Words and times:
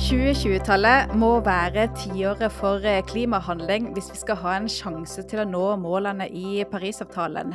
2020-tallet 0.00 1.10
må 1.20 1.28
være 1.44 1.82
tiåret 1.92 2.48
for 2.56 2.80
eh, 2.88 3.02
klimahandling 3.04 3.90
hvis 3.92 4.06
vi 4.14 4.20
skal 4.22 4.38
ha 4.40 4.52
en 4.56 4.68
sjanse 4.72 5.20
til 5.28 5.42
å 5.42 5.44
nå 5.44 5.64
målene 5.82 6.24
i 6.32 6.62
Parisavtalen. 6.70 7.52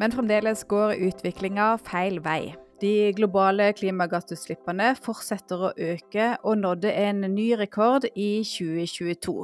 Men 0.00 0.14
fremdeles 0.14 0.64
går 0.70 0.94
utviklinga 1.10 1.66
feil 1.84 2.16
vei. 2.24 2.54
De 2.80 3.12
globale 3.18 3.68
klimagassutslippene 3.76 4.94
fortsetter 5.04 5.66
å 5.68 5.72
øke, 5.76 6.30
og 6.40 6.62
nådde 6.62 6.94
en 7.02 7.26
ny 7.34 7.50
rekord 7.60 8.08
i 8.16 8.30
2022. 8.40 9.36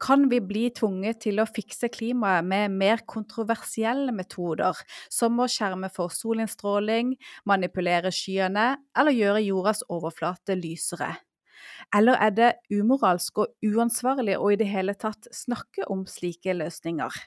Kan 0.00 0.24
vi 0.32 0.40
bli 0.40 0.64
tvunget 0.72 1.20
til 1.26 1.44
å 1.44 1.48
fikse 1.50 1.92
klimaet 1.92 2.48
med 2.48 2.72
mer 2.72 3.04
kontroversielle 3.04 4.16
metoder, 4.16 4.80
som 5.12 5.36
å 5.44 5.50
skjerme 5.50 5.92
for 5.92 6.08
solinnstråling, 6.08 7.14
manipulere 7.44 8.10
skyene 8.14 8.66
eller 8.96 9.20
gjøre 9.20 9.46
jordas 9.50 9.84
overflate 9.92 10.56
lysere? 10.64 11.12
Eller 11.94 12.18
er 12.22 12.34
det 12.34 12.50
umoralsk 12.72 13.44
og 13.44 13.52
uansvarlig 13.66 14.38
å 14.38 14.50
i 14.52 14.58
det 14.60 14.70
hele 14.70 14.94
tatt 14.94 15.28
snakke 15.34 15.88
om 15.90 16.06
slike 16.08 16.56
løsninger? 16.56 17.22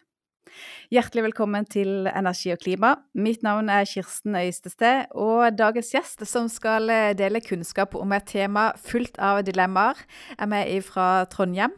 Hjertelig 0.94 1.26
velkommen 1.28 1.68
til 1.68 2.08
Energi 2.08 2.54
og 2.56 2.62
klima. 2.64 2.94
Mitt 3.14 3.44
navn 3.44 3.70
er 3.70 3.88
Kirsten 3.90 4.38
Øystested, 4.40 5.12
og 5.12 5.58
dagens 5.60 5.92
gjest, 5.94 6.24
som 6.30 6.48
skal 6.50 6.88
dele 7.20 7.44
kunnskap 7.44 7.98
om 8.00 8.16
et 8.16 8.30
tema 8.32 8.70
fullt 8.80 9.20
av 9.20 9.44
dilemmaer, 9.46 10.00
er 10.40 10.50
med 10.50 10.88
fra 10.88 11.28
Trondheim. 11.30 11.76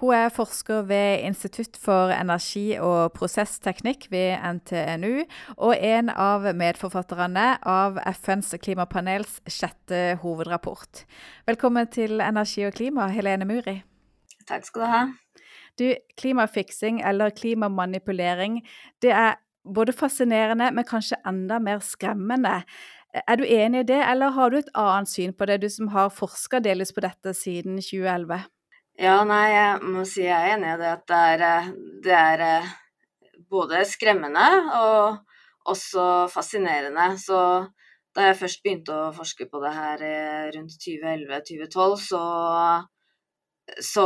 Hun 0.00 0.14
er 0.16 0.30
forsker 0.32 0.86
ved 0.88 1.26
Institutt 1.28 1.76
for 1.76 2.08
energi 2.14 2.78
og 2.80 3.12
prosessteknikk 3.12 4.06
ved 4.08 4.38
NTNU, 4.56 5.26
og 5.60 5.74
en 5.76 6.08
av 6.08 6.46
medforfatterne 6.56 7.58
av 7.68 7.98
FNs 8.08 8.54
klimapanels 8.64 9.34
sjette 9.44 10.14
hovedrapport. 10.22 11.02
Velkommen 11.50 11.90
til 11.92 12.22
Energi 12.24 12.64
og 12.64 12.72
klima, 12.78 13.10
Helene 13.12 13.44
Muri. 13.44 13.74
Takk 14.48 14.64
skal 14.70 14.80
du 14.80 14.86
ha. 14.88 15.02
Du, 15.76 15.84
klimafiksing 16.16 17.02
eller 17.04 17.34
klimamanipulering, 17.36 18.62
det 19.04 19.12
er 19.12 19.36
både 19.68 19.92
fascinerende, 19.92 20.70
men 20.72 20.88
kanskje 20.88 21.18
enda 21.28 21.58
mer 21.60 21.84
skremmende. 21.84 22.62
Er 23.20 23.36
du 23.36 23.44
enig 23.44 23.84
i 23.84 23.90
det, 23.92 24.00
eller 24.00 24.32
har 24.32 24.48
du 24.48 24.62
et 24.62 24.72
annet 24.72 25.12
syn 25.12 25.36
på 25.36 25.44
det, 25.44 25.60
du 25.60 25.68
som 25.68 25.92
har 25.92 26.08
forska 26.08 26.62
delvis 26.64 26.94
på 26.96 27.04
dette 27.04 27.36
siden 27.36 27.76
2011? 27.84 28.40
Ja, 29.00 29.22
nei, 29.24 29.46
jeg 29.48 29.92
må 29.94 30.02
si 30.04 30.26
jeg 30.26 30.36
er 30.36 30.58
enig 30.58 30.74
i 30.74 30.78
det 30.82 30.88
at 30.92 31.04
det 31.08 31.18
er, 31.32 31.42
eh, 31.46 31.68
det 32.04 32.12
er 32.12 32.42
eh, 32.44 32.66
både 33.48 33.78
skremmende 33.88 34.42
og 34.76 35.70
også 35.72 36.02
fascinerende. 36.28 37.06
Så 37.22 37.38
da 38.12 38.26
jeg 38.26 38.36
først 38.42 38.60
begynte 38.60 38.92
å 38.92 39.14
forske 39.16 39.46
på 39.48 39.62
det 39.62 39.72
her 39.72 40.04
eh, 40.04 40.50
rundt 40.52 40.76
2011-2012, 40.84 41.96
så 42.10 42.22
så 43.86 44.04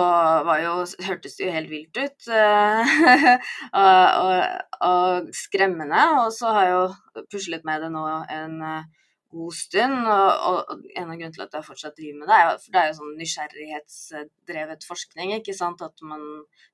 jo, 0.61 0.72
hørtes 1.09 1.39
det 1.39 1.47
jo 1.47 1.53
helt 1.56 1.70
vilt 1.72 1.98
ut. 1.98 2.27
og, 3.83 4.09
og, 4.22 4.41
og, 4.84 5.31
skremmende. 5.34 6.03
Og 6.20 6.34
så 6.37 6.53
har 6.53 6.69
jeg 6.69 6.75
jo 6.77 7.25
puslet 7.33 7.65
med 7.65 7.81
det 7.83 7.89
nå 7.95 8.05
en 8.37 8.59
god 9.35 9.57
stund. 9.59 10.09
Og, 10.15 10.49
og, 10.49 10.83
en 10.95 11.11
av 11.11 11.19
grunnene 11.19 11.35
til 11.35 11.45
at 11.45 11.57
jeg 11.59 11.67
fortsatt 11.67 11.99
driver 11.99 12.21
med 12.23 12.31
det, 12.31 12.39
er 12.41 12.59
for 12.63 12.75
det 12.75 12.81
er 12.81 12.89
jo 12.89 12.97
sånn 13.01 13.15
nysgjerrighetsdrevet 13.21 14.89
forskning. 14.89 15.37
ikke 15.39 15.57
sant? 15.57 15.85
At 15.85 16.05
man, 16.07 16.25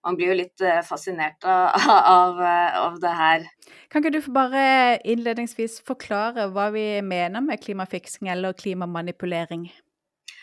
man 0.07 0.19
blir 0.19 0.33
jo 0.33 0.39
litt 0.43 0.65
eh, 0.65 0.81
fascinert 0.87 1.47
av, 1.49 1.77
av, 2.15 2.43
av, 2.85 2.99
det 3.03 3.15
her. 3.21 3.47
Kan 3.93 4.05
ikke 4.05 4.17
du 4.19 4.33
bare 4.35 4.65
innledningsvis 5.09 5.81
forklare 5.89 6.51
hva 6.55 6.71
vi 6.75 6.89
mener 7.05 7.45
med 7.45 7.63
klimafiksing 7.65 8.31
eller 8.33 8.57
klimamanipulering? 8.59 9.71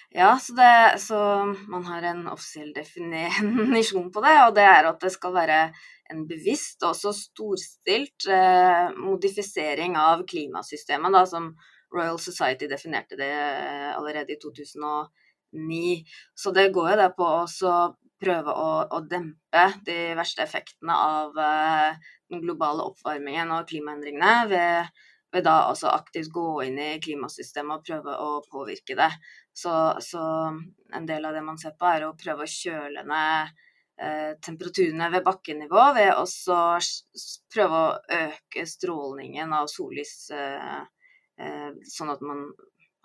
Ja, 0.09 0.39
så, 0.39 0.53
det, 0.53 0.99
så 1.03 1.19
man 1.67 1.83
har 1.85 2.01
en 2.01 2.27
offisiell 2.31 2.71
definisjon 2.73 4.07
på 4.11 4.23
det, 4.23 4.35
og 4.45 4.55
det 4.55 4.63
er 4.63 4.87
at 4.87 5.01
det 5.03 5.11
skal 5.13 5.35
være 5.35 5.59
en 6.11 6.23
bevisst 6.29 6.83
og 6.83 6.93
også 6.93 7.11
storstilt 7.15 8.29
eh, 8.31 8.93
modifisering 8.95 9.97
av 9.99 10.23
klimasystemet, 10.29 11.11
da, 11.13 11.25
som 11.27 11.51
Royal 11.93 12.19
Society 12.19 12.67
definerte 12.67 13.17
det 13.19 13.31
eh, 13.31 13.91
allerede 13.95 14.33
i 14.33 14.39
2009. 14.41 16.03
Så 16.35 16.51
det 16.51 16.69
går 16.75 16.91
jo 16.91 16.99
det 17.01 17.09
på 17.17 17.27
å 17.27 17.47
prøve 18.21 18.53
å, 18.53 18.69
å, 18.89 19.01
dempe 19.05 19.65
de 19.85 19.97
verste 20.17 20.43
effektene 20.43 20.93
av 20.93 21.37
uh, 21.37 22.07
den 22.31 22.41
globale 22.41 22.87
oppvarmingen 22.89 23.51
og 23.53 23.67
klimaendringene 23.69 24.47
ved, 24.49 24.89
ved 25.33 25.45
da 25.45 25.57
også 25.69 25.91
aktivt 25.93 26.31
gå 26.33 26.47
inn 26.65 26.79
i 26.81 26.89
klimasystemet 27.03 27.77
og 27.77 27.85
prøve 27.85 28.17
å 28.17 28.31
påvirke 28.49 28.97
det. 28.97 29.11
Så, 29.53 29.71
så 30.01 30.23
en 30.97 31.07
del 31.09 31.29
av 31.29 31.37
det 31.37 31.45
man 31.45 31.61
ser 31.61 31.77
på, 31.77 31.87
er 31.89 32.07
å 32.07 32.17
prøve 32.17 32.45
å 32.45 32.51
kjøle 32.51 33.05
ned 33.05 33.53
uh, 34.01 34.33
temperaturene 34.43 35.11
ved 35.13 35.25
bakkenivå 35.25 35.87
ved 35.97 36.13
å 36.17 36.25
prøve 37.53 37.83
å 37.85 37.95
øke 38.17 38.65
strålningen 38.69 39.53
av 39.53 39.69
sollys. 39.71 40.19
Eh, 40.33 40.81
sånn 41.87 42.09
at 42.13 42.23
man 42.25 42.47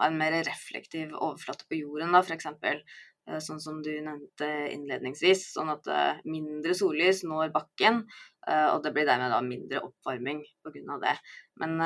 har 0.01 0.11
en 0.11 0.19
mer 0.19 0.37
reflektiv 0.47 1.13
overflate 1.15 1.67
på 1.69 1.81
jorden, 1.83 2.15
da, 2.15 2.23
f.eks. 2.25 2.49
Eh, 3.29 3.39
sånn 3.39 3.61
som 3.63 3.83
du 3.85 3.93
nevnte 4.03 4.49
innledningsvis. 4.73 5.45
Sånn 5.55 5.71
at 5.73 5.87
eh, 5.91 6.23
mindre 6.27 6.75
sollys 6.79 7.23
når 7.29 7.53
bakken, 7.55 8.05
og 8.43 8.81
det 8.83 8.91
blir 8.91 9.07
dermed 9.07 9.31
da 9.31 9.37
mindre 9.47 9.85
oppvarming 9.87 10.41
pga. 10.67 10.97
det. 11.05 11.13
Men 11.63 11.77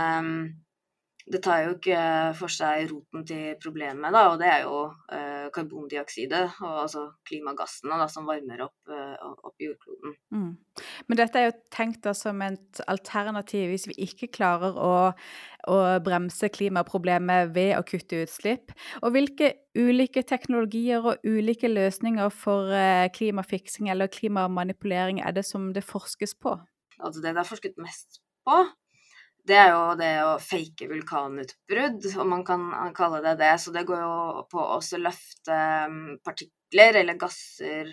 det 1.26 1.40
tar 1.42 1.64
jo 1.64 1.72
ikke 1.74 2.00
for 2.38 2.52
seg 2.52 2.86
roten 2.92 3.24
til 3.26 3.56
problemet, 3.58 4.14
da, 4.14 4.28
og 4.30 4.36
det 4.38 4.46
er 4.46 4.60
jo 4.62 4.76
eh, 5.10 5.48
karbondioksidet, 5.54 6.60
og 6.62 6.76
altså 6.84 7.02
klimagassene 7.26 7.98
da, 7.98 8.06
som 8.10 8.28
varmer 8.28 8.62
opp, 8.68 8.76
eh, 8.94 9.24
opp 9.26 9.64
jordkloden. 9.64 10.14
Mm. 10.30 10.52
Men 11.08 11.18
dette 11.18 11.40
er 11.40 11.48
jo 11.48 11.56
tenkt 11.74 12.04
da 12.06 12.14
som 12.14 12.44
et 12.46 12.80
alternativ 12.86 13.72
hvis 13.72 13.88
vi 13.90 13.98
ikke 14.06 14.30
klarer 14.38 14.78
å, 14.78 14.92
å, 15.66 15.80
bremse 16.06 16.50
klimaproblemet 16.54 17.50
ved 17.56 17.74
å 17.74 17.82
kutte 17.88 18.22
utslipp. 18.22 18.70
Og 19.02 19.16
hvilke 19.16 19.50
ulike 19.74 20.22
teknologier 20.22 21.10
og 21.10 21.26
ulike 21.26 21.72
løsninger 21.72 22.30
for 22.30 22.70
eh, 22.70 23.10
klimafiksing 23.10 23.90
eller 23.90 24.12
klimamanipulering 24.14 25.24
er 25.26 25.34
det 25.34 25.46
som 25.48 25.72
det 25.74 25.82
forskes 25.86 26.38
på? 26.38 26.54
Altså 27.02 27.18
det 27.18 27.34
det 27.34 27.42
er 27.42 27.50
forsket 27.50 27.82
mest 27.82 28.22
på, 28.46 28.62
det 29.46 29.56
er 29.56 29.70
jo 29.70 29.82
det 29.98 30.12
å 30.26 30.30
fake 30.42 30.88
vulkanutbrudd, 30.90 32.06
om 32.18 32.32
man 32.34 32.44
kan 32.46 32.66
kalle 32.96 33.22
det 33.24 33.36
det. 33.40 33.52
Så 33.62 33.72
det 33.74 33.86
går 33.88 34.02
jo 34.02 34.44
på 34.50 34.62
å 34.62 34.78
løfte 34.98 35.58
mm, 35.92 36.18
partikler 36.26 37.00
eller 37.02 37.18
gasser 37.20 37.92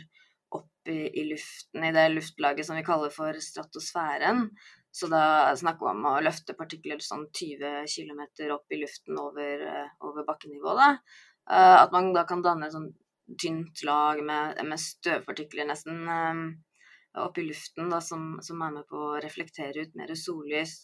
opp 0.53 0.89
i, 0.89 1.09
i, 1.21 1.25
luften, 1.29 1.85
i 1.85 1.91
det 1.93 2.07
luftlaget 2.13 2.67
som 2.67 2.77
vi 2.77 2.85
kaller 2.85 3.13
for 3.13 3.37
stratosfæren. 3.41 4.47
Så 4.93 5.09
da 5.09 5.53
snakker 5.57 5.87
vi 5.87 5.91
om 5.93 6.09
å 6.09 6.19
løfte 6.21 6.53
partikler 6.57 7.01
sånn 7.01 7.25
20 7.33 7.85
km 7.89 8.25
opp 8.53 8.73
i 8.73 8.81
luften 8.81 9.17
over, 9.17 9.63
eh, 9.65 9.93
over 10.05 10.25
bakkenivået. 10.27 11.01
Eh, 11.49 11.77
at 11.79 11.93
man 11.93 12.11
da 12.13 12.25
kan 12.29 12.43
danne 12.45 12.69
et 12.69 12.75
sånn 12.75 12.91
tynt 13.41 13.81
lag 13.87 14.21
med, 14.25 14.61
med 14.69 14.81
støvpartikler 14.81 15.65
nesten 15.69 16.05
opp 17.17 17.37
i 17.37 17.45
luften 17.45 17.89
da, 17.89 18.01
som, 18.01 18.37
som, 18.41 18.61
er 18.61 18.73
med 18.77 18.87
på 18.89 18.97
å 18.97 19.21
reflektere 19.21 19.85
ut 19.85 19.97
mer 19.97 20.13
sollys. 20.17 20.75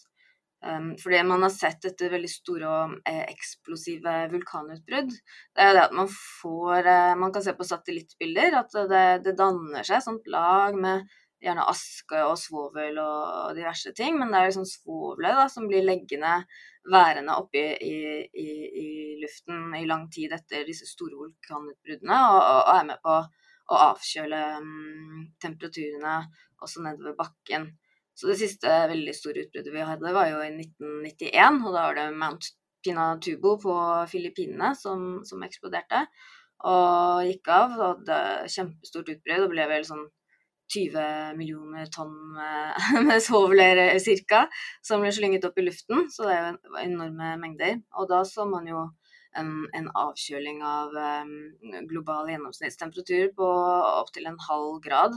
Um, 0.60 0.90
fordi 1.00 1.22
man 1.24 1.40
har 1.46 1.52
sett 1.54 1.78
dette 1.86 2.10
veldig 2.12 2.28
store 2.28 2.68
og 2.68 2.96
eh, 3.08 3.22
eksplosive 3.32 4.12
vulkanutbrudd. 4.28 5.14
Det 5.56 5.64
er 5.64 5.72
det 5.72 5.86
at 5.86 5.94
man 5.96 6.10
får 6.12 6.84
eh, 6.84 7.14
Man 7.16 7.32
kan 7.32 7.46
se 7.46 7.54
på 7.56 7.64
satellittbilder 7.64 8.58
at 8.58 8.76
det, 8.90 9.06
det 9.24 9.38
danner 9.38 9.86
seg 9.88 10.04
sånt 10.04 10.28
lag 10.28 10.76
med 10.76 11.08
gjerne 11.40 11.64
aske 11.72 12.20
og 12.28 12.36
svovel 12.36 12.98
og 13.00 13.56
diverse 13.56 13.94
ting, 13.96 14.18
men 14.20 14.28
det 14.28 14.40
er 14.40 14.50
liksom 14.50 14.68
svovelet 14.68 15.52
som 15.52 15.68
blir 15.70 15.86
leggende 15.86 16.42
værende 16.90 17.36
oppe 17.40 17.62
i, 17.80 17.96
i, 18.28 18.48
i, 18.84 18.88
luften 19.20 19.74
i 19.76 19.86
lang 19.88 20.06
tid 20.12 20.32
etter 20.36 20.66
disse 20.68 20.88
store 20.88 21.16
vulkanutbruddene, 21.16 22.18
og, 22.34 22.40
og 22.40 22.72
er 22.74 22.88
med 22.92 23.00
på 23.04 23.16
å 23.70 23.80
avkjøle 23.90 24.40
um, 24.60 25.28
temperaturene 25.42 26.16
også 26.60 26.84
nedover 26.84 27.16
bakken. 27.18 27.70
Så 28.20 28.28
det 28.28 28.36
siste 28.36 28.68
veldig 28.90 29.14
store 29.16 29.46
utbruddet 29.46 29.72
vi 29.72 29.84
hadde, 29.88 30.12
var 30.12 30.28
jo 30.28 30.42
i 30.44 30.50
1991. 30.52 31.62
Og 31.64 31.72
da 31.72 31.86
var 31.86 31.96
det 31.96 32.10
Mount 32.20 32.50
Pinatubo 32.84 33.54
på 33.62 33.76
Filippinene 34.12 34.74
som, 34.76 35.22
som 35.24 35.40
eksploderte. 35.46 36.04
Og 36.68 37.24
gikk 37.24 37.48
av. 37.48 37.78
Og 37.78 37.84
hadde 37.86 38.18
kjempestort 38.52 39.08
utbrudd 39.14 39.46
og 39.46 39.54
ble 39.54 39.68
vel 39.72 39.88
sånn 39.88 40.04
20 40.70 41.32
millioner 41.38 41.88
tonn 41.90 42.12
med, 42.36 43.08
med 43.08 43.24
svovel 43.24 43.64
ca. 44.28 44.44
som 44.84 45.00
ble 45.00 45.16
slynget 45.16 45.48
opp 45.48 45.56
i 45.56 45.64
luften. 45.70 46.04
Så 46.12 46.28
det 46.28 46.36
jo 46.44 46.78
enorme 46.84 47.34
mengder. 47.40 47.80
Og 47.96 48.12
da 48.12 48.20
så 48.28 48.44
man 48.44 48.68
jo 48.68 48.84
en, 49.40 49.64
en 49.72 49.88
avkjøling 49.96 50.60
av 50.66 50.92
um, 51.24 51.36
global 51.88 52.28
gjennomsnittstemperatur 52.28 53.30
på 53.38 53.52
opptil 53.96 54.28
en 54.28 54.40
halv 54.50 54.80
grad. 54.84 55.16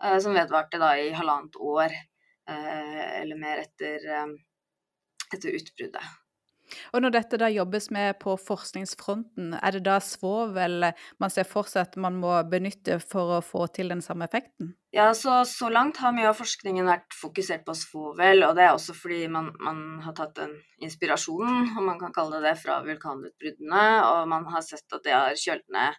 Uh, 0.00 0.16
som 0.22 0.32
vedvarte 0.32 0.80
da 0.80 0.94
i 0.96 1.10
halvannet 1.12 1.60
år. 1.60 1.92
Eh, 2.48 3.20
eller 3.20 3.36
mer 3.36 3.58
etter, 3.66 4.08
eh, 4.08 4.26
etter 5.34 5.52
utbruddet. 5.58 6.16
Og 6.92 7.00
når 7.00 7.12
dette 7.14 7.38
da 7.40 7.48
jobbes 7.48 7.86
med 7.92 8.18
på 8.20 8.34
forskningsfronten, 8.40 9.54
er 9.56 9.72
det 9.72 9.82
da 9.86 9.96
svovel 10.04 10.90
man 11.20 11.32
ser 11.32 11.48
for 11.48 11.68
seg 11.68 11.86
at 11.86 11.96
man 12.00 12.18
må 12.20 12.34
benytte 12.48 12.98
for 13.00 13.38
å 13.38 13.44
få 13.44 13.66
til 13.72 13.92
den 13.92 14.02
samme 14.04 14.28
effekten? 14.28 14.74
Ja, 14.92 15.10
så, 15.16 15.38
så 15.48 15.70
langt 15.72 16.00
har 16.02 16.12
mye 16.16 16.28
av 16.28 16.36
forskningen 16.36 16.88
vært 16.88 17.16
fokusert 17.16 17.64
på 17.64 17.76
svovel, 17.76 18.44
og 18.44 18.56
det 18.56 18.66
er 18.66 18.74
også 18.74 18.96
fordi 18.96 19.22
man, 19.32 19.48
man 19.64 19.80
har 20.04 20.16
tatt 20.16 20.42
en 20.44 20.52
inspirasjon, 20.84 21.72
om 21.72 21.88
man 21.88 22.00
kan 22.00 22.12
kalle 22.16 22.42
det 22.42 22.50
det, 22.50 22.58
fra 22.60 22.82
vulkanutbruddene, 22.84 23.86
og 24.10 24.28
man 24.32 24.48
har 24.52 24.64
sett 24.64 24.92
at 24.92 25.04
det 25.04 25.16
har 25.16 25.40
kjølt 25.40 25.64
ned, 25.72 25.96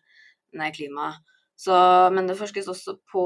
ned 0.58 0.78
klimaet. 0.78 1.26
men 2.14 2.30
det 2.30 2.38
forskes 2.38 2.70
også 2.70 2.98
på 3.10 3.26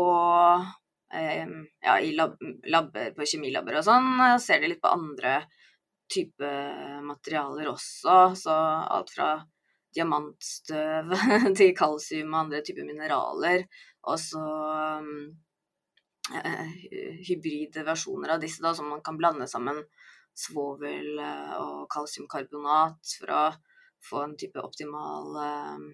ja, 1.13 1.99
i 2.01 2.13
lab, 2.17 2.39
labber, 2.65 3.11
på 3.13 3.27
kjemilabber 3.29 3.77
og 3.79 3.85
sånn, 3.85 4.07
ser 4.41 4.63
de 4.63 4.71
litt 4.71 4.81
på 4.81 4.91
andre 4.93 5.43
type 6.13 6.49
materialer 7.05 7.69
også. 7.71 8.15
Så 8.39 8.53
alt 8.53 9.13
fra 9.13 9.33
diamantstøv 9.93 11.13
til 11.57 11.73
kalsium 11.77 12.33
og 12.33 12.45
andre 12.45 12.63
typer 12.65 12.87
mineraler. 12.87 13.65
Og 14.09 14.19
så 14.19 14.43
eh, 16.33 16.73
hybride 17.27 17.85
versjoner 17.87 18.35
av 18.35 18.41
disse 18.43 18.63
da, 18.63 18.73
som 18.75 18.89
man 18.91 19.03
kan 19.05 19.19
blande 19.19 19.47
sammen 19.49 19.83
svovel 20.33 21.19
eh, 21.21 21.53
og 21.61 21.85
kalsiumkarbonat 21.93 23.17
for 23.19 23.35
å 23.35 23.43
få 24.03 24.25
en 24.25 24.37
type 24.39 24.59
optimal 24.59 25.37
eh, 25.43 25.85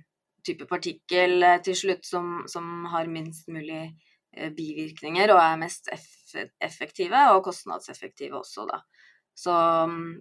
type 0.48 0.66
partikkel 0.70 1.44
eh, 1.44 1.60
til 1.66 1.78
slutt 1.78 2.08
som, 2.08 2.40
som 2.50 2.88
har 2.94 3.12
minst 3.12 3.52
mulig 3.52 3.84
eh, 3.84 4.09
bivirkninger 4.56 5.34
og 5.34 5.40
er 5.42 5.62
mest 5.62 5.90
effektive 5.90 7.22
og 7.34 7.44
kostnadseffektive 7.48 8.38
også, 8.40 8.68
da. 8.70 8.82
Så, 9.40 9.54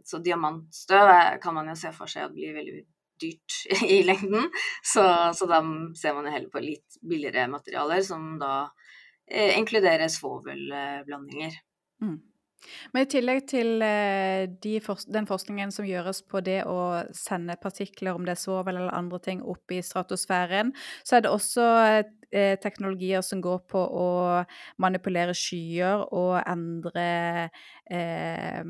så 0.06 0.20
diamantstøv 0.22 1.10
kan 1.42 1.56
man 1.56 1.68
jo 1.72 1.74
se 1.78 1.90
for 1.96 2.10
seg 2.10 2.28
at 2.28 2.34
blir 2.36 2.54
veldig 2.54 2.84
dyrt 3.18 3.56
i 3.96 4.02
lengden. 4.06 4.50
Så, 4.82 5.04
så, 5.34 5.48
da 5.50 5.60
ser 5.98 6.14
man 6.16 6.28
jo 6.28 6.34
heller 6.34 6.52
på 6.52 6.62
litt 6.62 7.00
billigere 7.02 7.48
materialer, 7.50 8.02
som 8.06 8.36
da 8.40 8.68
eh, 9.26 9.58
inkluderer 9.58 10.10
svovelblandinger. 10.12 11.58
Mm. 12.04 12.18
Men 12.92 13.04
i 13.04 13.08
tillegg 13.10 13.44
til 13.50 13.82
eh, 13.84 14.48
de 14.62 14.74
den 15.14 15.28
forskningen 15.28 15.72
som 15.74 15.86
gjøres 15.86 16.22
på 16.26 16.42
det 16.44 16.60
å 16.66 17.04
sende 17.16 17.56
partikler, 17.60 18.16
om 18.16 18.26
det 18.26 18.34
er 18.34 18.42
svovel 18.42 18.80
eller 18.80 18.94
andre 18.96 19.20
ting, 19.22 19.42
opp 19.42 19.74
i 19.74 19.80
stratosfæren, 19.84 20.74
så 21.06 21.18
er 21.18 21.24
det 21.24 21.32
også 21.32 21.66
eh, 21.86 22.54
teknologier 22.62 23.22
som 23.24 23.42
går 23.44 23.62
på 23.70 23.82
å 23.82 24.08
manipulere 24.82 25.36
skyer 25.36 26.06
og 26.08 26.38
endre 26.42 27.08
eh, 27.90 28.62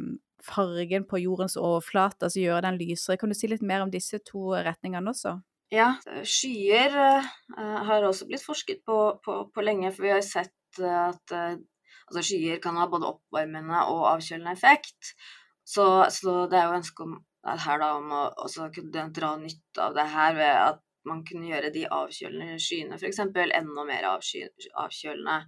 fargen 0.45 1.07
på 1.09 1.21
jordens 1.23 1.57
overflate, 1.59 2.27
altså 2.27 2.43
gjøre 2.43 2.67
den 2.69 2.81
lysere. 2.81 3.19
Kan 3.21 3.33
du 3.33 3.39
si 3.39 3.51
litt 3.51 3.65
mer 3.65 3.85
om 3.85 3.93
disse 3.93 4.21
to 4.27 4.53
retningene 4.55 5.13
også? 5.13 5.39
Ja, 5.75 5.91
skyer 6.25 6.95
uh, 6.97 7.27
har 7.85 8.07
også 8.09 8.29
blitt 8.29 8.45
forsket 8.45 8.81
på, 8.89 9.19
på, 9.25 9.41
på, 9.53 9.65
lenge, 9.65 9.91
for 9.93 10.07
vi 10.07 10.15
har 10.15 10.23
sett 10.25 10.81
at 10.81 11.35
uh, 11.35 11.59
altså 12.09 12.25
skyer 12.25 12.61
kan 12.65 12.79
ha 12.81 12.89
både 12.91 13.09
oppvarmende 13.13 13.85
og 13.93 14.07
avkjølende 14.15 14.55
effekt. 14.57 15.15
Så, 15.69 15.87
så 16.11 16.45
det 16.51 16.59
er 16.59 16.69
jo 16.69 16.81
ønske 16.81 17.05
om, 17.05 17.17
her 17.49 17.81
da, 17.81 17.95
om 18.01 18.13
å 18.17 18.69
kunne 18.75 19.09
dra 19.15 19.35
nytte 19.41 19.85
av 19.85 19.97
det 19.97 20.07
her 20.13 20.37
ved 20.37 20.53
at 20.53 20.85
man 21.09 21.25
kunne 21.29 21.49
gjøre 21.49 21.73
de 21.73 21.87
avkjølende 21.93 22.61
skyene 22.61 22.99
f.eks. 22.99 23.21
enda 23.25 23.85
mer 23.89 24.09
avkjølende. 24.13 25.41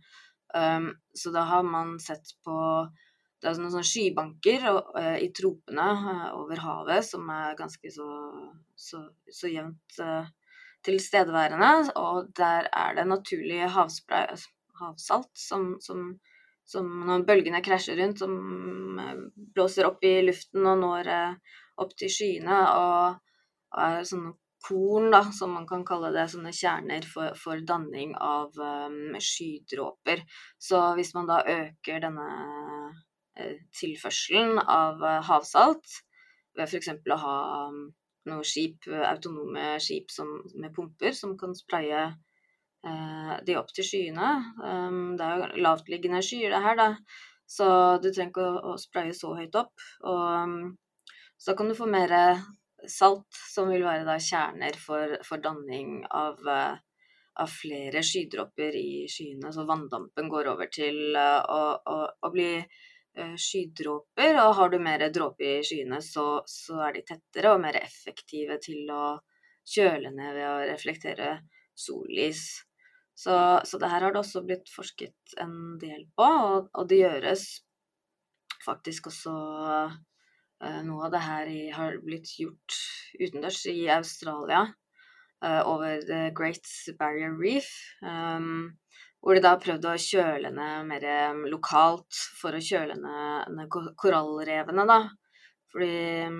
Um, 0.54 0.90
så 1.14 1.30
da 1.34 1.44
har 1.46 1.62
man 1.66 1.94
sett 2.02 2.32
på 2.44 2.56
det 3.40 3.48
er 3.48 3.56
noen 3.56 3.72
sånne 3.72 3.88
skybanker 3.88 4.66
uh, 4.68 5.16
i 5.16 5.30
tropene 5.36 5.86
uh, 6.04 6.24
over 6.36 6.60
havet 6.60 7.06
som 7.06 7.28
er 7.32 7.56
ganske 7.56 7.92
så, 7.94 8.08
så, 8.76 9.00
så 9.32 9.48
jevnt 9.48 10.00
uh, 10.04 10.28
tilstedeværende. 10.84 11.94
Og 12.00 12.32
der 12.36 12.68
er 12.68 12.98
det 12.98 13.06
naturlig 13.08 13.62
altså 13.64 14.24
havsalt 14.80 15.32
som, 15.38 15.72
som, 15.80 16.10
som, 16.70 16.86
når 17.08 17.26
bølgene 17.28 17.62
krasjer 17.66 17.98
rundt, 18.00 18.22
som 18.22 18.36
blåser 19.56 19.88
opp 19.88 20.04
i 20.06 20.20
luften 20.22 20.68
og 20.70 20.78
når 20.84 21.10
opp 21.82 21.96
til 21.98 22.12
skyene. 22.12 22.60
Og, 22.78 23.18
og 23.74 23.82
er 23.86 24.06
sånne 24.06 24.34
korn, 24.60 25.08
da, 25.12 25.22
som 25.34 25.54
man 25.56 25.66
kan 25.66 25.82
kalle 25.88 26.12
det, 26.14 26.26
sånne 26.30 26.52
kjerner 26.54 27.06
for, 27.08 27.34
for 27.38 27.62
danning 27.66 28.12
av 28.20 28.54
um, 28.60 29.16
skydråper. 29.16 30.20
Så 30.60 30.82
hvis 30.98 31.14
man 31.16 31.30
da 31.30 31.40
øker 31.48 32.02
denne 32.04 32.28
Eh, 33.40 33.56
tilførselen 33.80 34.58
av 34.58 35.02
eh, 35.06 35.20
havsalt 35.24 36.00
ved 36.58 36.66
f.eks. 36.66 36.90
å 37.14 37.18
ha 37.22 37.36
noen 37.70 38.46
skip, 38.46 38.88
autonome 38.90 39.76
skip 39.82 40.10
som, 40.12 40.32
med 40.60 40.74
pumper 40.74 41.14
som 41.16 41.36
kan 41.40 41.54
spraye 41.56 42.02
eh, 42.08 42.16
de 43.46 43.56
opp 43.60 43.72
til 43.76 43.84
skyene. 43.84 44.28
Um, 44.56 45.16
det 45.18 45.26
er 45.26 45.42
jo 45.42 45.64
lavtliggende 45.66 46.22
skyer, 46.24 46.54
det 46.54 46.62
her, 46.64 46.78
da. 46.78 46.86
Så 47.50 47.66
du 48.00 48.08
trenger 48.08 48.30
ikke 48.30 48.46
å, 48.46 48.72
å 48.72 48.78
spraye 48.80 49.12
så 49.16 49.34
høyt 49.36 49.58
opp. 49.60 49.74
Og 50.08 50.22
um, 50.46 50.54
så 51.40 51.56
kan 51.58 51.68
du 51.68 51.76
få 51.76 51.88
mer 51.90 52.14
salt, 52.88 53.28
som 53.52 53.68
vil 53.68 53.84
være 53.84 54.06
da 54.08 54.16
kjerner 54.16 54.78
for, 54.80 55.18
for 55.28 55.44
danning 55.44 56.00
av, 56.08 56.40
uh, 56.48 56.78
av, 57.36 57.52
flere 57.52 58.00
skydråper 58.06 58.80
i 58.80 59.04
skyene. 59.12 59.52
Så 59.52 59.68
vanndampen 59.68 60.32
går 60.32 60.48
over 60.54 60.72
til 60.72 61.02
uh, 61.18 61.42
å, 61.44 61.60
å, 61.84 61.98
å, 62.08 62.32
bli 62.32 62.54
Eh, 63.18 63.34
skydråper, 63.36 64.36
og 64.38 64.54
har 64.54 64.68
du 64.70 64.78
mer 64.78 65.02
dråper 65.10 65.56
i 65.58 65.64
skyene, 65.66 65.98
så, 66.04 66.24
så, 66.46 66.76
er 66.86 66.94
de 66.94 67.00
tettere 67.08 67.50
og 67.50 67.62
mer 67.62 67.80
effektive 67.80 68.60
til 68.62 68.90
å 68.94 69.16
kjøle 69.66 70.12
ned 70.14 70.36
ved 70.36 70.46
å 70.46 70.68
reflektere 70.68 71.32
sollys. 71.74 72.44
Så, 73.20 73.34
så 73.68 73.78
det 73.80 73.90
her 73.92 74.06
har 74.06 74.14
det 74.14 74.22
også 74.22 74.40
blitt 74.46 74.70
forsket 74.72 75.34
en 75.42 75.76
del 75.80 76.06
på, 76.16 76.24
og, 76.24 76.70
og 76.72 76.86
det 76.88 77.02
gjøres 77.02 77.48
faktisk 78.64 79.10
også 79.10 79.34
uh, 79.34 79.98
Noe 80.84 81.06
av 81.06 81.12
det 81.14 81.20
her 81.24 81.48
i, 81.48 81.60
har 81.72 81.94
blitt 82.04 82.34
gjort 82.36 82.76
utendørs 83.16 83.62
i 83.72 83.78
Australia, 83.92 84.66
uh, 85.44 85.62
over 85.68 86.02
The 86.04 86.26
Great 86.36 86.68
Barrier 86.98 87.32
Reef. 87.36 87.70
Um, 88.04 88.76
hvor 89.20 89.36
de 89.36 89.42
da 89.44 89.54
prøvde 89.60 89.92
å 89.92 90.00
kjøle 90.00 90.52
ned 90.52 90.86
mer 90.88 91.06
um, 91.32 91.42
lokalt 91.52 92.20
for 92.40 92.56
å 92.56 92.62
kjøle 92.64 92.96
ned, 93.00 93.66
korallrevene, 94.00 94.86
da. 94.88 95.00
Fordi 95.72 95.96
um, 96.28 96.38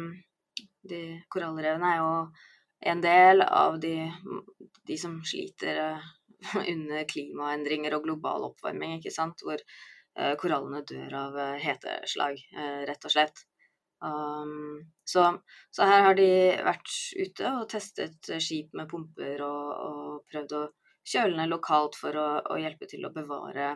de 0.89 1.03
korallrevene 1.33 1.93
er 1.93 2.01
jo 2.01 2.15
en 2.93 3.05
del 3.05 3.45
av 3.45 3.77
de, 3.83 3.95
de 4.89 4.97
som 5.01 5.19
sliter 5.29 5.81
uh, 5.85 6.09
under 6.73 7.07
klimaendringer 7.11 7.97
og 7.97 8.09
global 8.09 8.49
oppvarming, 8.51 8.99
ikke 8.99 9.15
sant. 9.15 9.45
Hvor 9.47 9.61
uh, 9.61 10.35
korallene 10.41 10.83
dør 10.89 11.17
av 11.27 11.39
uh, 11.39 11.55
heteslag, 11.61 12.43
rett 12.89 13.09
og 13.09 13.15
slett. 13.15 13.47
Um, 14.01 14.81
så, 15.05 15.27
så, 15.69 15.85
her 15.85 16.07
har 16.07 16.15
de 16.17 16.29
vært 16.65 16.93
ute 17.21 17.51
og 17.53 17.67
testet 17.69 18.31
skip 18.41 18.73
med 18.73 18.89
pumper 18.89 19.43
og, 19.45 19.67
og 19.77 20.31
prøvd 20.33 20.55
å 20.57 20.63
kjøle 21.05 21.37
ned 21.37 21.51
lokalt 21.53 21.99
for 22.01 22.17
å, 22.17 22.29
å 22.49 22.57
hjelpe 22.61 22.89
til 22.89 23.05
å 23.05 23.13
bevare 23.13 23.75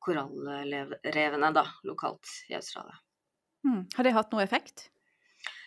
korallrevene 0.00 1.52
lokalt 1.88 2.34
i 2.48 2.56
Australia. 2.56 2.96
Mm. 3.64 3.84
Har 3.96 4.04
det 4.04 4.16
hatt 4.16 4.32
noe 4.32 4.44
effekt? 4.44 4.88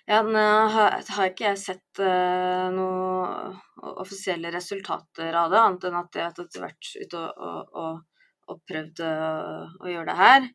Ja, 0.06 0.20
nå 0.24 0.48
har, 0.76 0.98
har 1.16 1.30
ikke 1.30 1.46
jeg 1.48 1.60
sett 1.62 2.02
uh, 2.04 2.68
noen 2.76 3.54
offisielle 4.04 4.52
resultater 4.52 5.36
av 5.40 5.54
det, 5.54 5.62
annet 5.62 5.86
enn 5.88 6.00
at 6.02 6.18
jeg 6.20 6.28
har 6.28 6.58
hvert 6.60 6.90
ute 7.00 7.22
og, 7.22 7.78
og, 7.84 8.26
og, 8.52 8.60
prøvd 8.68 9.04
uh, 9.08 9.78
å 9.80 9.94
gjøre 9.94 10.10
det 10.10 10.18
her. 10.20 10.50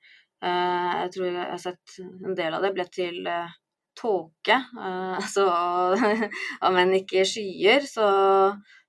Uh, 0.44 0.90
jeg 1.04 1.14
tror 1.14 1.30
jeg 1.30 1.46
har 1.46 1.62
sett 1.62 1.96
en 2.04 2.36
del 2.36 2.58
av 2.58 2.66
det 2.66 2.74
ble 2.76 2.84
til 2.92 3.30
tåke, 3.98 4.58
men 6.76 6.92
ikke 7.00 7.24
skyer. 7.26 7.88
Så 7.88 8.04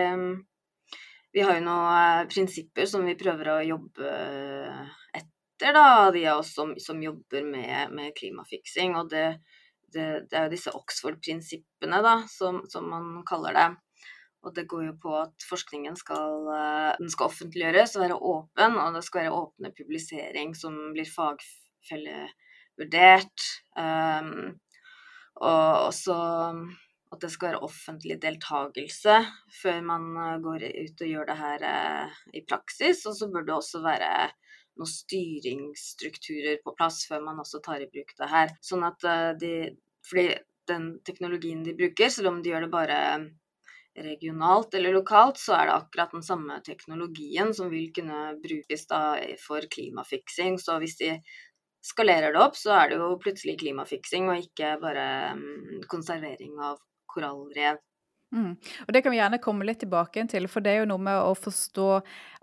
vi 1.32 1.44
har 1.44 1.56
jo 1.56 1.64
noen 1.64 2.28
prinsipper 2.32 2.88
som 2.88 3.06
vi 3.08 3.16
prøver 3.20 3.54
å 3.54 3.60
jobbe 3.64 4.12
etter, 5.16 5.72
da, 5.72 6.10
de 6.12 6.26
av 6.28 6.42
oss 6.42 6.52
som, 6.56 6.74
som 6.80 7.00
jobber 7.02 7.46
med, 7.46 7.92
med 7.94 8.12
klimafiksing. 8.18 8.96
Og 9.00 9.08
det, 9.12 9.26
det, 9.92 10.26
det, 10.28 10.36
er 10.36 10.46
jo 10.46 10.52
disse 10.52 10.74
Oxford-prinsippene, 10.76 12.02
da, 12.04 12.18
som, 12.28 12.62
som, 12.72 12.88
man 12.92 13.24
kaller 13.28 13.56
det. 13.56 13.68
Og 14.42 14.50
det 14.56 14.64
går 14.70 14.86
jo 14.88 14.94
på 15.02 15.10
at 15.20 15.44
forskningen 15.46 15.96
skal, 15.98 16.46
eh, 16.50 16.94
skal 17.14 17.26
offentliggjøres 17.30 17.96
og 17.96 18.02
være 18.02 18.18
åpen, 18.18 18.72
og 18.82 18.94
det 18.96 19.04
skal 19.06 19.20
være 19.22 19.38
åpne 19.38 19.68
publisering 19.76 20.48
som 20.58 20.74
blir 20.96 21.06
fagfellevurdert. 21.06 23.38
Um, 23.78 24.58
og 25.42 25.88
også 25.88 26.14
at 27.12 27.20
det 27.22 27.30
skal 27.32 27.48
være 27.50 27.64
offentlig 27.68 28.16
deltakelse 28.22 29.14
før 29.60 29.78
man 29.84 30.02
eh, 30.16 30.40
går 30.42 30.60
ut 30.66 31.00
og 31.04 31.10
gjør 31.12 31.26
det 31.28 31.38
her 31.38 31.58
eh, 31.68 32.08
i 32.34 32.40
praksis. 32.48 33.06
Og 33.06 33.14
så 33.16 33.28
bør 33.30 33.42
det 33.46 33.54
også 33.54 33.78
være 33.84 34.30
noen 34.80 34.90
styringsstrukturer 34.90 36.56
på 36.64 36.74
plass 36.74 37.06
før 37.06 37.20
man 37.28 37.40
også 37.42 37.58
tar 37.62 37.80
i 37.84 37.90
bruk 37.92 38.10
det 38.18 38.28
her. 38.32 38.48
Sånn 38.64 38.84
at 38.88 39.00
de 39.38 39.76
Fordi 40.02 40.34
den 40.66 40.98
teknologien 41.06 41.62
de 41.62 41.78
bruker, 41.78 42.10
selv 42.10 42.28
om 42.32 42.42
de 42.42 42.50
gjør 42.50 42.62
det 42.64 42.72
bare 42.72 42.98
regionalt 43.98 44.74
eller 44.74 44.94
lokalt, 44.96 45.38
så 45.38 45.56
er 45.56 45.68
det 45.68 45.76
akkurat 45.76 46.12
den 46.14 46.24
samme 46.24 46.58
teknologien 46.64 47.52
som 47.54 47.70
vil 47.72 47.90
kunne 47.94 48.34
brukes 48.42 48.86
for 49.42 49.68
klimafiksing. 49.74 50.58
Så 50.58 50.78
hvis 50.80 50.96
de 51.00 51.16
skalerer 51.84 52.32
det 52.32 52.40
opp, 52.40 52.56
så 52.56 52.74
er 52.78 52.92
det 52.92 53.00
jo 53.00 53.18
plutselig 53.22 53.58
klimafiksing 53.60 54.30
og 54.30 54.44
ikke 54.46 54.76
bare 54.82 55.06
um, 55.36 55.82
konservering 55.90 56.56
av 56.62 56.78
korallrev. 57.10 57.80
Mm. 58.32 58.52
Og 58.86 58.92
Det 58.94 59.02
kan 59.04 59.12
vi 59.12 59.18
gjerne 59.18 59.40
komme 59.44 59.66
litt 59.68 59.82
tilbake 59.82 60.24
til, 60.32 60.48
for 60.48 60.64
det 60.64 60.72
er 60.72 60.78
jo 60.82 60.88
noe 60.88 61.02
med 61.04 61.18
å 61.20 61.34
forstå 61.36 61.88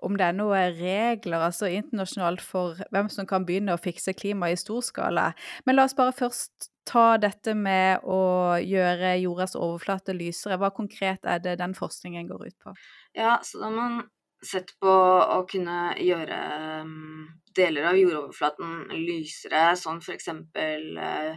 om 0.05 0.17
det 0.17 0.27
er 0.27 0.35
noen 0.37 0.75
regler 0.77 1.45
altså 1.47 1.69
internasjonalt 1.73 2.43
for 2.45 2.77
hvem 2.93 3.09
som 3.09 3.27
kan 3.29 3.45
begynne 3.47 3.73
å 3.73 3.81
fikse 3.81 4.13
klima 4.13 4.51
i 4.51 4.59
stor 4.59 4.83
skala. 4.85 5.31
Men 5.65 5.79
la 5.79 5.87
oss 5.89 5.97
bare 5.97 6.13
først 6.15 6.69
ta 6.89 7.17
dette 7.21 7.53
med 7.57 8.05
å 8.05 8.21
gjøre 8.61 9.17
jordas 9.21 9.57
overflate 9.57 10.13
lysere. 10.17 10.57
Hva 10.61 10.71
konkret 10.73 11.25
er 11.25 11.41
det 11.43 11.57
den 11.61 11.75
forskningen 11.77 12.29
går 12.29 12.47
ut 12.47 12.57
på? 12.63 12.73
Ja, 13.17 13.39
så 13.45 13.61
da 13.61 13.69
man 13.73 14.01
sett 14.45 14.71
på 14.79 14.89
å 14.89 15.41
kunne 15.49 15.95
gjøre 15.99 16.37
um, 16.85 17.25
deler 17.57 17.89
av 17.91 17.97
jordoverflaten 17.99 18.93
lysere, 18.93 19.73
sånn 19.77 19.99
f.eks. 19.99 20.29
Uh, 20.55 21.35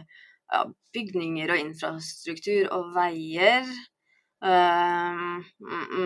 ja, 0.53 0.61
bygninger 0.95 1.51
og 1.51 1.65
infrastruktur 1.65 2.69
og 2.75 2.93
veier. 2.95 3.67
Um, 4.43 5.43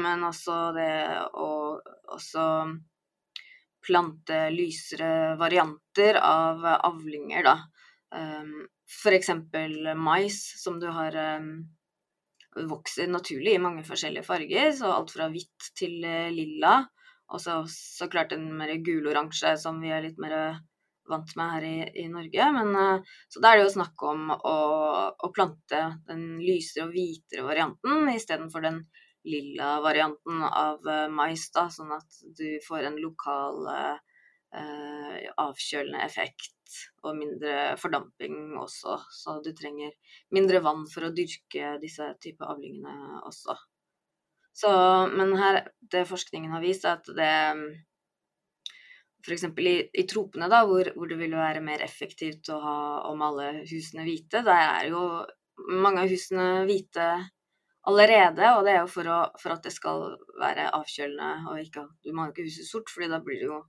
men 0.03 0.25
også 0.27 0.57
det 0.75 0.91
å 1.33 1.49
også 2.13 2.43
plante 3.87 4.37
lysere 4.53 5.37
varianter 5.39 6.19
av 6.21 6.65
avlinger, 6.75 7.47
da. 7.47 7.55
Um, 8.13 8.67
F.eks. 8.87 9.31
mais, 9.97 10.37
som 10.61 10.77
du 10.79 10.87
har 10.93 11.17
um, 11.39 11.49
vokser 12.69 13.09
naturlig 13.09 13.57
i 13.57 13.63
mange 13.63 13.83
forskjellige 13.87 14.27
farger, 14.27 14.71
så 14.75 14.93
alt 14.93 15.11
fra 15.15 15.31
hvitt 15.33 15.71
til 15.77 15.99
lilla. 16.33 16.79
Og 17.33 17.43
så 17.43 18.07
klart 18.11 18.31
en 18.35 18.47
mer 18.55 18.71
gul-oransje 18.85 19.57
som 19.59 19.81
vi 19.83 19.91
er 19.91 20.05
litt 20.05 20.21
mer 20.21 20.61
vant 21.11 21.33
med 21.39 21.53
her 21.55 21.67
i, 21.67 21.75
i 22.03 22.07
Norge. 22.11 22.49
Men, 22.57 22.73
uh, 22.75 23.17
så 23.31 23.43
da 23.43 23.51
er 23.51 23.59
det 23.59 23.67
jo 23.67 23.75
snakk 23.77 24.07
om 24.09 24.31
å, 24.35 24.57
å 25.17 25.31
plante 25.35 25.81
den 26.09 26.27
lysere 26.43 26.87
og 26.87 26.95
hvitere 26.95 27.47
varianten 27.47 28.11
istedenfor 28.13 28.65
den 28.67 28.83
lilla 29.27 29.77
varianten 29.83 30.43
av 30.47 30.85
uh, 30.87 31.07
mais, 31.11 31.47
da, 31.55 31.67
sånn 31.73 31.95
at 31.97 32.21
du 32.37 32.59
får 32.67 32.87
en 32.87 33.01
lokal 33.03 33.65
eh, 34.55 35.25
avkjølende 35.43 36.03
effekt 36.05 36.53
og 37.03 37.17
mindre 37.17 37.75
fordamping 37.79 38.55
også. 38.59 38.97
Så 39.13 39.39
du 39.43 39.51
trenger 39.55 39.93
mindre 40.35 40.61
vann 40.63 40.85
for 40.91 41.07
å 41.07 41.13
dyrke 41.15 41.75
disse 41.81 42.07
type 42.23 42.47
avlingene 42.47 43.21
også. 43.27 43.55
Så, 44.57 44.69
men 45.13 45.35
her, 45.37 45.61
det 45.91 46.07
forskningen 46.09 46.55
har 46.55 46.63
vist, 46.63 46.85
er 46.87 46.97
at 46.97 47.11
det 47.17 47.33
f.eks. 49.25 49.47
I, 49.57 49.77
i 49.93 50.05
tropene, 50.09 50.49
da, 50.51 50.63
hvor, 50.67 50.91
hvor, 50.95 51.09
det 51.09 51.17
vil 51.19 51.35
være 51.37 51.63
mer 51.65 51.83
effektivt 51.85 52.49
å 52.53 52.59
ha 52.63 52.77
om 53.09 53.23
alle 53.25 53.63
husene 53.67 54.05
hvite, 54.07 54.43
der 54.45 54.63
er 54.67 54.91
jo 54.91 55.01
mange 55.73 56.03
av 56.03 56.11
husene 56.11 56.67
hvite 56.67 57.07
allerede, 57.87 58.51
og 58.57 58.65
det 58.67 58.75
er 58.75 58.81
jo 58.83 58.91
for, 58.91 59.09
å, 59.09 59.17
for 59.39 59.55
at 59.55 59.65
det 59.65 59.73
skal 59.73 60.03
være 60.39 60.69
avkjølende 60.75 61.49
og 61.49 61.63
ikke 61.63 61.87
Du 62.03 62.11
må 62.13 62.27
jo 62.27 62.35
ikke 62.35 62.47
huset 62.49 62.67
sort, 62.67 62.91
fordi 62.93 63.09
da 63.13 63.21
blir 63.23 63.39
det 63.41 63.49
jo 63.49 63.61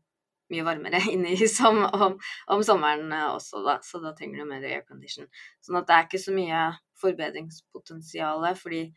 mye 0.53 0.65
varmere 0.67 1.01
inne 1.15 1.33
i 1.33 1.39
huset 1.39 1.67
om, 1.69 1.83
om, 1.87 2.17
om, 2.55 2.65
sommeren 2.67 3.13
også, 3.31 3.63
da, 3.67 3.79
så 3.85 4.03
da 4.03 4.15
trenger 4.17 4.43
du 4.43 4.51
mer 4.51 4.65
aircondition. 4.67 5.29
Sånn 5.65 5.81
at 5.81 5.89
det 5.89 5.97
er 5.97 6.09
ikke 6.09 6.23
så 6.25 6.35
mye 6.35 6.65
forbedringspotensial, 6.99 8.47
fordi 8.59 8.89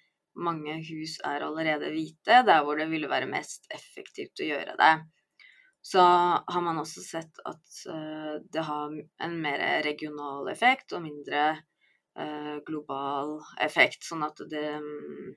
mange 0.41 0.77
hus 0.87 1.17
er 1.27 1.43
allerede 1.43 1.91
hvite, 1.91 2.41
der 2.47 2.61
hvor 2.65 2.79
det 2.79 2.87
ville 2.89 3.09
være 3.11 3.29
mest 3.29 3.67
effektivt 3.75 4.41
å 4.41 4.47
gjøre 4.47 4.77
det 4.79 4.93
så 5.81 6.01
har 6.47 6.61
man 6.61 6.77
også 6.77 7.01
sett 7.01 7.41
at 7.45 7.77
uh, 7.89 8.37
det 8.53 8.63
har 8.65 8.93
en 9.23 9.37
mer 9.41 9.81
regional 9.85 10.49
effekt 10.51 10.93
og 10.93 11.01
mindre 11.07 11.55
uh, 12.19 12.57
global 12.67 13.39
effekt. 13.61 14.05
Sånn 14.05 14.25
at 14.27 14.43
det 14.51 14.67
um, 14.77 15.31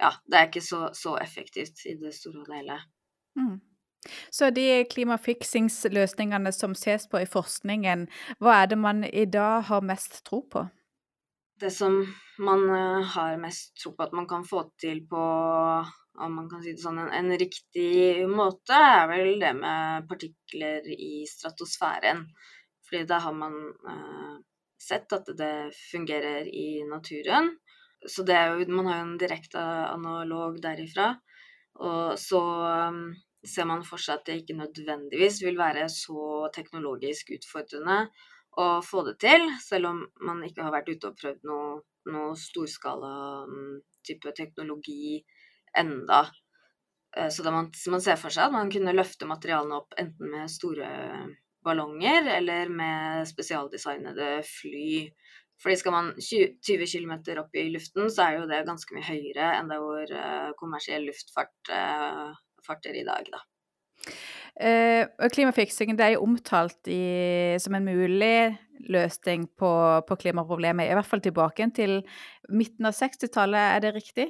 Ja, 0.00 0.14
det 0.24 0.38
er 0.38 0.46
ikke 0.48 0.62
så, 0.64 0.86
så, 0.96 1.18
effektivt 1.20 1.82
i 1.84 1.92
det 2.00 2.14
store 2.16 2.40
og 2.40 2.54
hele. 2.54 2.78
Mm. 3.36 3.58
Så 4.32 4.48
de 4.56 4.86
klimafiksingsløsningene 4.88 6.52
som 6.56 6.72
ses 6.72 7.04
på 7.10 7.20
i 7.20 7.28
forskningen, 7.28 8.06
hva 8.40 8.62
er 8.62 8.70
det 8.70 8.78
man 8.80 9.04
i 9.04 9.26
dag 9.28 9.66
har 9.68 9.84
mest 9.84 10.22
tro 10.24 10.40
på? 10.48 10.64
Det 11.60 11.68
som 11.74 11.98
man 12.40 12.64
uh, 12.70 13.04
har 13.12 13.36
mest 13.42 13.74
tro 13.82 13.92
på 13.92 14.06
at 14.06 14.16
man 14.16 14.30
kan 14.30 14.46
få 14.48 14.70
til 14.80 15.02
på 15.10 15.26
om 16.18 16.34
man 16.34 16.48
kan 16.50 16.62
si 16.62 16.74
det 16.74 16.82
sånn, 16.82 16.98
en, 16.98 17.12
en, 17.14 17.32
riktig 17.38 18.26
måte, 18.28 18.74
er 18.74 19.06
vel 19.10 19.40
det 19.40 19.52
med 19.56 20.08
partikler 20.10 20.86
i 20.90 21.24
stratosfæren. 21.28 22.24
Fordi 22.86 23.04
da 23.08 23.20
har 23.22 23.36
man 23.36 23.56
eh, 23.92 24.36
sett 24.80 25.12
at 25.14 25.30
det 25.38 25.70
fungerer 25.92 26.48
i 26.48 26.82
naturen. 26.88 27.52
Så 28.08 28.24
det 28.26 28.36
er 28.36 28.52
jo, 28.52 28.66
man 28.72 28.88
har 28.88 29.00
jo 29.00 29.08
en 29.08 29.18
direkte 29.20 29.62
analog 29.62 30.58
derifra. 30.62 31.12
Og 31.80 32.18
så 32.18 32.40
um, 32.90 33.02
ser 33.46 33.68
man 33.68 33.84
for 33.86 34.02
seg 34.02 34.18
at 34.18 34.26
det 34.28 34.40
ikke 34.40 34.58
nødvendigvis 34.58 35.40
vil 35.44 35.58
være 35.60 35.86
så 35.92 36.48
teknologisk 36.54 37.32
utfordrende 37.36 38.02
å 38.60 38.66
få 38.84 39.04
det 39.06 39.14
til, 39.22 39.46
selv 39.62 39.92
om 39.92 40.00
man 40.26 40.42
ikke 40.44 40.64
har 40.66 40.74
vært 40.74 40.90
ute 40.90 41.12
og 41.12 41.20
prøvd 41.20 41.46
noe, 41.48 41.68
noe 42.10 42.32
storskala 42.36 43.12
um, 43.46 43.78
type 44.06 44.32
teknologi 44.36 45.20
enda. 45.78 46.24
Eh, 47.16 47.28
så 47.28 47.44
man, 47.50 47.70
man, 47.90 48.02
ser 48.02 48.18
for 48.20 48.34
seg 48.34 48.48
at 48.48 48.54
man 48.54 48.70
kunne 48.72 48.94
løfte 48.96 49.28
materialene 49.28 49.80
opp 49.80 49.96
enten 50.00 50.32
med 50.32 50.50
store 50.52 50.90
ballonger 51.64 52.30
eller 52.38 52.72
med 52.72 53.28
spesialdesignede 53.28 54.40
fly. 54.46 55.10
Fordi 55.60 55.76
skal 55.76 55.92
man 55.92 56.12
20 56.16 56.86
km 56.88 57.14
opp 57.42 57.56
i 57.58 57.66
luften, 57.68 58.08
så 58.08 58.24
er 58.24 58.38
jo 58.38 58.48
det 58.48 58.62
ganske 58.64 58.96
mye 58.96 59.04
høyere 59.04 59.50
enn 59.58 59.68
det 59.68 59.76
hvor 59.82 60.12
uh, 60.16 60.52
kommersiell 60.56 61.04
luftfart 61.04 61.68
uh, 61.68 62.30
farter 62.64 62.96
i 62.96 63.04
dag, 63.04 63.28
da. 63.28 63.42
Klimafiksing 65.30 65.92
det 65.96 66.04
er 66.06 66.14
jo 66.14 66.24
omtalt 66.24 66.88
i, 66.90 67.56
som 67.60 67.76
en 67.76 67.84
mulig 67.86 68.56
løsning 68.88 69.46
på, 69.60 69.70
på 70.08 70.16
klimaproblemet, 70.24 70.88
i 70.88 70.96
hvert 70.96 71.08
fall 71.08 71.22
tilbake 71.24 71.68
til 71.76 72.00
midten 72.48 72.88
av 72.88 72.96
60-tallet, 72.96 73.76
er 73.76 73.84
det 73.84 73.94
riktig? 73.96 74.26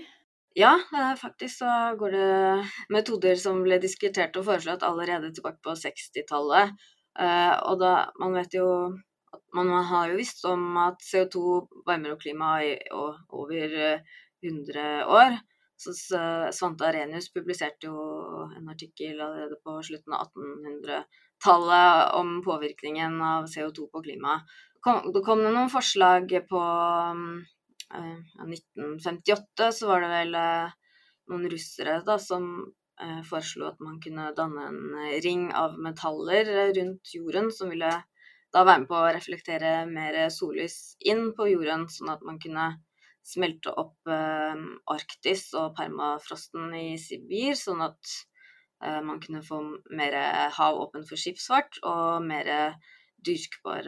Ja, 0.54 0.80
eh, 0.98 1.14
faktisk 1.16 1.58
så 1.58 1.96
går 1.98 2.10
det 2.10 2.68
metoder 2.90 3.36
som 3.38 3.60
ble 3.62 3.78
diskutert 3.78 4.34
og 4.36 4.48
foreslått 4.48 4.82
allerede 4.82 5.30
tilbake 5.34 5.62
på 5.62 5.76
60-tallet. 5.78 6.72
Eh, 7.18 7.54
og 7.70 7.78
da 7.78 8.10
Man 8.18 8.34
vet 8.34 8.54
jo 8.54 8.66
man 9.54 9.68
har 9.68 10.10
jo 10.10 10.16
visst 10.18 10.44
om 10.44 10.76
at 10.78 11.02
CO2 11.02 11.38
varmer 11.86 12.14
opp 12.14 12.22
klimaet 12.22 12.66
i 12.66 12.90
over 12.90 13.76
100 14.42 14.80
eh, 14.80 15.06
år. 15.06 15.38
Så 15.80 15.94
Svante 16.52 16.84
Arenius 16.84 17.30
publiserte 17.32 17.86
jo 17.86 18.00
en 18.58 18.68
artikkel 18.68 19.20
allerede 19.20 19.56
på 19.64 19.78
slutten 19.86 20.12
av 20.12 20.26
1800-tallet 20.26 22.10
om 22.18 22.42
påvirkningen 22.44 23.22
av 23.22 23.46
CO2 23.48 23.86
på 23.88 24.02
klimaet. 24.04 24.44
Det 25.14 25.22
kom 25.24 25.40
det 25.44 25.54
noen 25.54 25.72
forslag 25.72 26.28
på 26.50 26.60
mm, 26.60 27.40
1958 27.90 29.64
eh, 29.66 29.70
så 29.70 29.88
var 29.88 30.04
det 30.04 30.10
vel 30.12 30.36
eh, 30.38 30.76
noen 31.30 31.48
russere 31.50 31.98
da, 32.06 32.18
som 32.22 32.46
eh, 33.02 33.20
foreslo 33.26 33.70
at 33.70 33.82
man 33.82 33.98
kunne 34.02 34.30
danne 34.36 34.68
en 34.68 35.00
ring 35.24 35.48
av 35.56 35.78
metaller 35.78 36.50
rundt 36.76 37.14
jorden 37.14 37.50
som 37.54 37.72
ville 37.72 37.92
da 38.50 38.64
være 38.66 38.82
med 38.82 38.90
på 38.90 38.98
å 38.98 39.10
reflektere 39.14 39.74
mer 39.86 40.16
sollys 40.34 40.96
inn 41.06 41.30
på 41.38 41.46
jorden, 41.52 41.86
sånn 41.86 42.10
at 42.10 42.24
man 42.26 42.40
kunne 42.42 42.72
smelte 43.22 43.70
opp 43.78 44.10
Arktis 44.90 45.44
og 45.54 45.76
permafrosten 45.76 46.72
i 46.74 46.96
Sibir, 46.98 47.54
sånn 47.54 47.84
at 47.84 48.14
man 49.06 49.20
kunne 49.22 49.44
få 49.46 49.60
mer 49.94 50.16
hav 50.56 50.80
åpent 50.82 51.06
for 51.06 51.20
skipsfart 51.20 51.78
og 51.86 52.26
mer 52.26 52.50
dyrkbar 53.26 53.86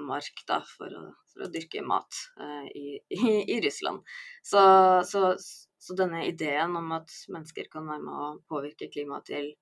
mark 0.00 0.42
da, 0.48 0.60
for, 0.66 0.92
å, 0.92 1.02
for 1.32 1.46
å 1.46 1.50
dyrke 1.52 1.82
mat 1.86 2.18
uh, 2.40 2.66
i, 2.68 2.96
i, 3.08 3.20
i, 3.54 3.60
Russland. 3.64 4.02
Så, 4.42 4.62
så, 5.08 5.32
så, 5.38 5.96
denne 5.98 6.24
ideen 6.28 6.76
om 6.78 6.92
at 6.96 7.12
mennesker 7.32 7.70
kan 7.72 7.88
være 7.88 8.04
med 8.04 8.24
å 8.26 8.32
påvirke 8.50 8.90
klimaet 8.92 9.30
til 9.30 9.52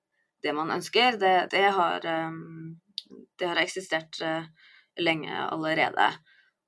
det 0.41 0.55
man 0.57 0.73
ønsker, 0.73 1.19
det, 1.21 1.35
det, 1.53 1.67
har, 1.77 2.05
um, 2.27 2.75
det 3.39 3.49
har, 3.51 3.61
eksistert 3.61 4.21
uh, 4.25 4.45
lenge 4.99 5.33
allerede. 5.47 6.09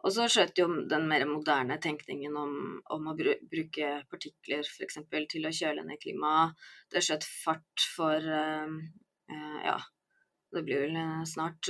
Og 0.03 0.11
så 0.11 0.27
skjøt 0.27 0.59
jo 0.59 0.67
den 0.91 1.07
mer 1.07 1.23
moderne 1.29 1.77
tenkningen 1.81 2.35
om, 2.35 2.55
om 2.91 3.05
å 3.07 3.15
bruke 3.15 3.91
partikler 4.11 4.67
f.eks. 4.67 4.99
til 5.31 5.47
å 5.47 5.53
kjøle 5.55 5.85
ned 5.87 6.01
klimaet, 6.01 6.59
det 6.91 7.05
skjøt 7.05 7.25
fart 7.25 7.87
for 7.95 8.27
uh, 8.27 8.67
uh, 9.31 9.59
ja, 9.63 9.77
det 10.53 10.63
blir 10.67 10.85
vel 10.85 10.97
snart 11.27 11.69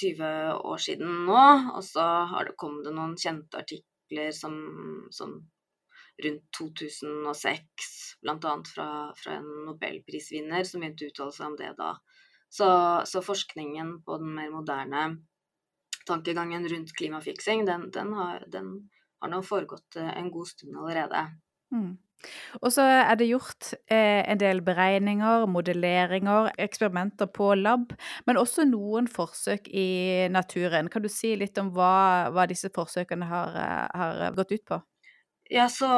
20 0.00 0.28
år 0.58 0.82
siden 0.82 1.24
nå. 1.28 1.42
Og 1.76 1.82
så 1.86 2.04
har 2.32 2.48
det 2.48 2.58
kommet 2.60 2.90
noen 2.92 3.16
kjente 3.20 3.60
artikler 3.60 4.32
som, 4.36 4.54
som 5.14 5.36
rundt 6.22 6.44
2006, 6.58 7.90
bl.a. 8.22 8.54
Fra, 8.74 8.88
fra 9.16 9.36
en 9.38 9.50
nobelprisvinner 9.68 10.64
som 10.68 10.82
begynte 10.82 11.08
å 11.08 11.12
uttale 11.12 11.36
seg 11.36 11.50
om 11.50 11.58
det 11.60 11.74
da. 11.78 11.92
Så, 12.52 12.68
så 13.08 13.22
forskningen 13.24 14.02
på 14.04 14.18
den 14.20 14.34
mer 14.36 14.50
moderne 14.52 15.04
tankegangen 16.06 16.66
rundt 16.68 16.92
klimafiksing, 16.98 17.64
den, 17.64 17.90
den, 17.94 18.12
har, 18.12 18.44
den 18.52 18.72
har 19.22 19.30
nå 19.32 19.42
foregått 19.46 19.96
eh, 19.96 20.10
en 20.18 20.30
god 20.34 20.48
stund 20.50 20.76
allerede. 20.76 21.22
Mm. 21.72 21.94
Og 22.60 22.70
så 22.74 22.84
er 22.84 23.16
det 23.18 23.30
gjort 23.30 23.72
eh, 23.90 24.22
en 24.30 24.40
del 24.40 24.62
beregninger, 24.64 25.46
modelleringer, 25.50 26.52
eksperimenter 26.62 27.30
på 27.34 27.52
lab, 27.58 27.92
men 28.26 28.40
også 28.40 28.66
noen 28.68 29.08
forsøk 29.10 29.68
i 29.68 30.28
naturen. 30.32 30.90
Kan 30.92 31.04
du 31.04 31.10
si 31.12 31.34
litt 31.38 31.58
om 31.62 31.72
hva, 31.74 32.30
hva 32.34 32.46
disse 32.50 32.70
forsøkene 32.74 33.28
har, 33.30 33.58
eh, 33.58 33.86
har, 33.98 34.24
gått 34.38 34.56
ut 34.56 34.66
på? 34.74 34.80
Ja, 35.52 35.66
så 35.68 35.88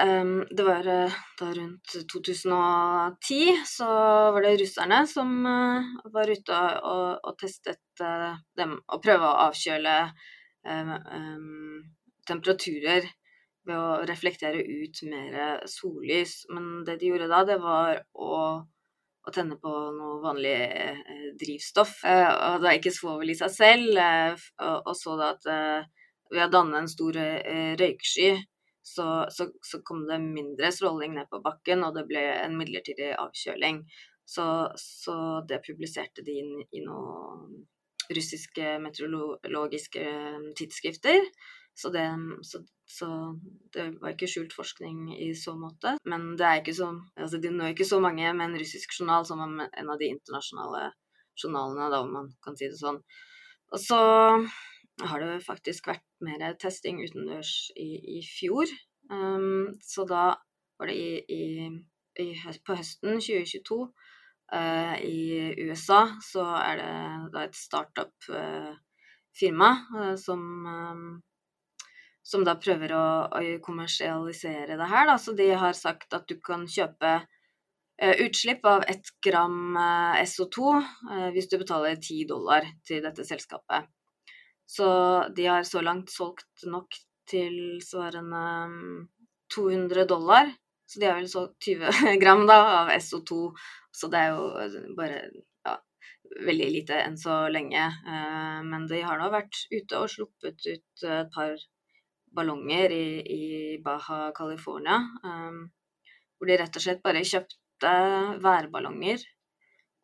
um, 0.00 0.38
det 0.48 0.64
var 0.64 0.86
da 0.86 1.48
rundt 1.52 1.96
2010 2.12 3.40
så 3.68 3.88
var 4.32 4.46
det 4.46 4.54
russerne 4.62 5.02
som 5.10 5.34
uh, 5.44 5.90
var 6.14 6.30
ute 6.32 6.60
og, 6.80 7.18
og 7.20 7.34
testet 7.42 8.00
uh, 8.00 8.38
dem 8.56 8.78
og 8.80 9.02
prøvde 9.04 9.28
å 9.28 9.42
avkjøle 9.50 9.96
um, 10.64 10.94
um, 11.12 11.82
temperaturer 12.30 13.10
ved 13.68 13.78
å 13.78 14.02
reflektere 14.08 14.62
ut 14.62 15.02
mer 15.08 15.64
sollys. 15.70 16.42
Men 16.52 16.84
det 16.86 16.98
de 17.00 17.10
gjorde 17.12 17.30
da, 17.30 17.42
det 17.48 17.58
var 17.62 18.02
å, 18.12 18.36
å 18.62 19.34
tenne 19.34 19.58
på 19.62 19.72
noe 19.96 20.20
vanlig 20.24 20.54
eh, 20.54 21.26
drivstoff. 21.40 21.98
og 22.04 22.62
det 22.62 22.70
er 22.70 22.78
ikke 22.80 22.94
svovel 22.94 23.34
i 23.34 23.38
seg 23.38 23.52
selv. 23.54 24.00
og, 24.00 24.78
og, 24.86 24.94
så 24.98 25.18
da 25.20 25.34
at 25.36 25.50
ved 26.32 26.46
å 26.46 26.52
danne 26.52 26.80
en 26.80 26.90
stor 26.90 27.18
røyksky 27.78 28.32
så, 28.82 29.26
så, 29.30 29.50
så, 29.62 29.78
kom 29.82 30.06
det 30.06 30.18
mindre 30.18 30.72
stråling 30.72 31.14
ned 31.14 31.28
på 31.30 31.40
bakken, 31.44 31.84
og 31.86 31.94
det 31.96 32.06
ble 32.08 32.22
en 32.34 32.56
midlertidig 32.58 33.12
avkjøling. 33.14 33.82
Så, 34.26 34.44
så 34.78 35.16
det 35.48 35.62
publiserte 35.66 36.24
de 36.26 36.38
inn 36.42 36.54
i 36.70 36.82
noen 36.84 37.62
russiske 38.12 38.76
meteorologiske 38.82 40.02
um, 40.02 40.48
tidsskrifter. 40.58 41.20
Så 41.74 41.88
det, 41.88 42.04
så 42.44 42.60
det, 43.72 43.86
var 44.02 44.12
ikke 44.12 44.28
skjult 44.28 44.52
forskning 44.52 45.14
i 45.16 45.30
så 45.38 45.54
måte. 45.56 45.94
Men 46.08 46.34
det 46.36 46.46
er 46.46 46.60
ikke 46.60 46.76
så, 46.76 46.90
altså 47.16 47.40
de 47.40 47.52
når 47.52 47.72
ikke 47.72 47.88
så 47.88 48.00
mange 48.04 48.34
med 48.36 48.44
en 48.46 48.58
russisk 48.60 48.92
journal 48.98 49.24
som 49.28 49.40
en 49.44 49.62
av 49.64 50.00
de 50.00 50.10
internasjonale 50.12 50.90
journalene, 51.40 51.88
da, 51.88 52.02
om 52.04 52.12
man 52.12 52.28
kan 52.44 52.58
si 52.58 52.68
det 52.68 52.80
sånn. 52.80 53.00
Og 53.72 53.80
så 53.80 54.02
har 55.00 55.22
det 55.22 55.46
faktisk 55.46 55.86
vært 55.88 56.04
mer 56.24 56.56
testing 56.60 57.00
utendørs 57.02 57.70
i, 57.80 58.18
i 58.18 58.20
fjor. 58.26 58.66
Um, 59.10 59.78
så 59.82 60.04
da 60.08 60.34
var 60.78 60.86
det 60.90 60.96
i, 61.00 61.02
i, 62.20 62.34
på 62.66 62.74
høsten 62.76 63.20
2022 63.20 63.92
uh, 64.52 64.96
i 65.00 65.54
USA 65.64 66.08
så 66.24 66.44
er 66.60 66.76
det 66.80 66.92
da 67.34 67.40
et 67.46 67.56
startup-firma 67.56 69.70
uh, 69.96 70.16
som 70.20 70.66
um, 70.66 71.22
som 72.22 72.44
da 72.46 72.56
prøver 72.60 72.94
å, 72.96 73.04
å, 73.28 73.42
kommersialisere 73.64 74.78
det 74.78 74.88
her. 74.90 75.06
Da. 75.10 75.18
Så 75.18 75.34
de 75.38 75.50
har 75.58 75.78
sagt 75.78 76.14
at 76.14 76.28
du 76.30 76.36
kan 76.44 76.66
kjøpe 76.70 77.14
eh, 77.18 78.22
utslipp 78.26 78.66
av 78.68 78.86
ett 78.90 79.10
gram 79.24 79.78
SO2 80.22 80.76
hvis 81.34 81.50
du 81.50 81.58
betaler 81.60 81.98
ti 82.02 82.22
dollar 82.28 82.68
til 82.86 83.02
dette 83.04 83.26
selskapet. 83.26 83.90
Så 84.66 84.88
de 85.36 85.48
har 85.50 85.66
så 85.68 85.82
langt 85.84 86.10
solgt 86.10 86.64
nok 86.70 86.94
tilsvarende 87.28 88.44
200 89.54 90.04
dollar. 90.04 90.52
Så 90.86 91.00
de 91.00 91.06
har 91.08 91.16
vel 91.20 91.28
solgt 91.28 91.64
20 91.64 92.18
gram 92.22 92.46
da, 92.48 92.58
av 92.82 92.92
SO2, 92.98 93.38
så 93.92 94.08
det 94.12 94.20
er 94.20 94.34
jo 94.34 94.94
bare 94.96 95.20
ja, 95.64 95.76
veldig 96.48 96.68
lite 96.74 96.98
enn 97.00 97.16
så 97.20 97.46
lenge. 97.52 97.84
Eh, 97.84 98.58
men 98.68 98.88
de 98.90 99.00
har 99.06 99.20
nå 99.20 99.30
vært 99.32 99.62
ute 99.72 100.00
og 100.00 100.10
sluppet 100.12 100.66
ut 100.68 101.06
et 101.06 101.32
par 101.32 101.56
ballonger 102.34 102.94
i, 102.96 103.06
i 103.22 103.44
Baja 103.84 104.32
California. 104.36 104.98
Um, 105.24 105.70
hvor 106.38 106.50
de 106.50 106.58
rett 106.58 106.76
og 106.76 106.82
slett 106.82 107.04
bare 107.04 107.22
kjøpte 107.22 107.94
værballonger 108.42 109.22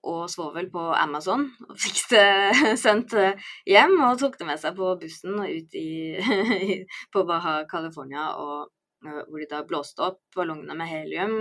og 0.06 0.28
svovel 0.30 0.68
på 0.70 0.82
Amazon. 0.94 1.48
Og 1.66 1.76
fikk 1.84 2.02
det 2.12 2.76
sendt 2.80 3.14
eh, 3.18 3.48
hjem 3.66 3.96
og 4.06 4.18
tok 4.20 4.38
det 4.38 4.46
med 4.48 4.60
seg 4.62 4.76
på 4.78 4.92
bussen 5.00 5.38
og 5.42 5.50
ut 5.50 5.78
i, 5.82 6.82
på 7.14 7.24
Baja 7.28 7.62
California, 7.70 8.30
og, 8.38 8.70
eh, 9.04 9.22
hvor 9.26 9.42
de 9.42 9.50
da 9.50 9.64
blåste 9.66 10.06
opp 10.06 10.22
ballongene 10.36 10.78
med 10.78 10.90
helium. 10.92 11.36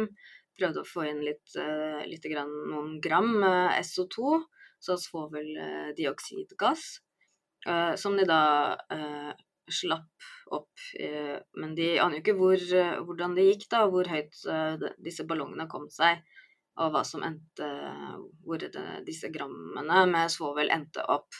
Prøvde 0.58 0.82
å 0.82 0.90
få 0.90 1.06
inn 1.06 1.20
litt, 1.22 1.46
uh, 1.62 2.02
litt 2.10 2.24
grann, 2.26 2.50
noen 2.72 2.96
gram 2.98 3.36
uh, 3.44 3.76
SO2, 3.78 4.40
så 4.82 4.96
svoveldioksidgass, 4.98 6.86
uh, 7.68 7.94
som 8.02 8.18
de 8.18 8.26
da 8.26 8.40
slapp 9.68 10.28
opp. 10.54 10.72
men 11.60 11.74
de 11.76 11.88
aner 12.00 12.18
jo 12.18 12.24
ikke 12.24 12.38
hvor, 12.40 12.62
hvordan 13.04 13.36
det 13.36 13.48
gikk, 13.50 13.66
da, 13.74 13.82
hvor 13.92 14.08
høyt 14.08 14.38
disse 15.04 15.26
ballongene 15.28 15.68
kom 15.68 15.90
seg 15.92 16.24
og 16.78 16.94
hva 16.94 17.04
som 17.08 17.26
endte 17.26 17.68
Hvor 18.46 18.64
disse 19.06 19.32
grammene 19.34 20.06
med 20.12 20.32
svovel 20.32 20.72
endte 20.74 21.04
opp. 21.10 21.36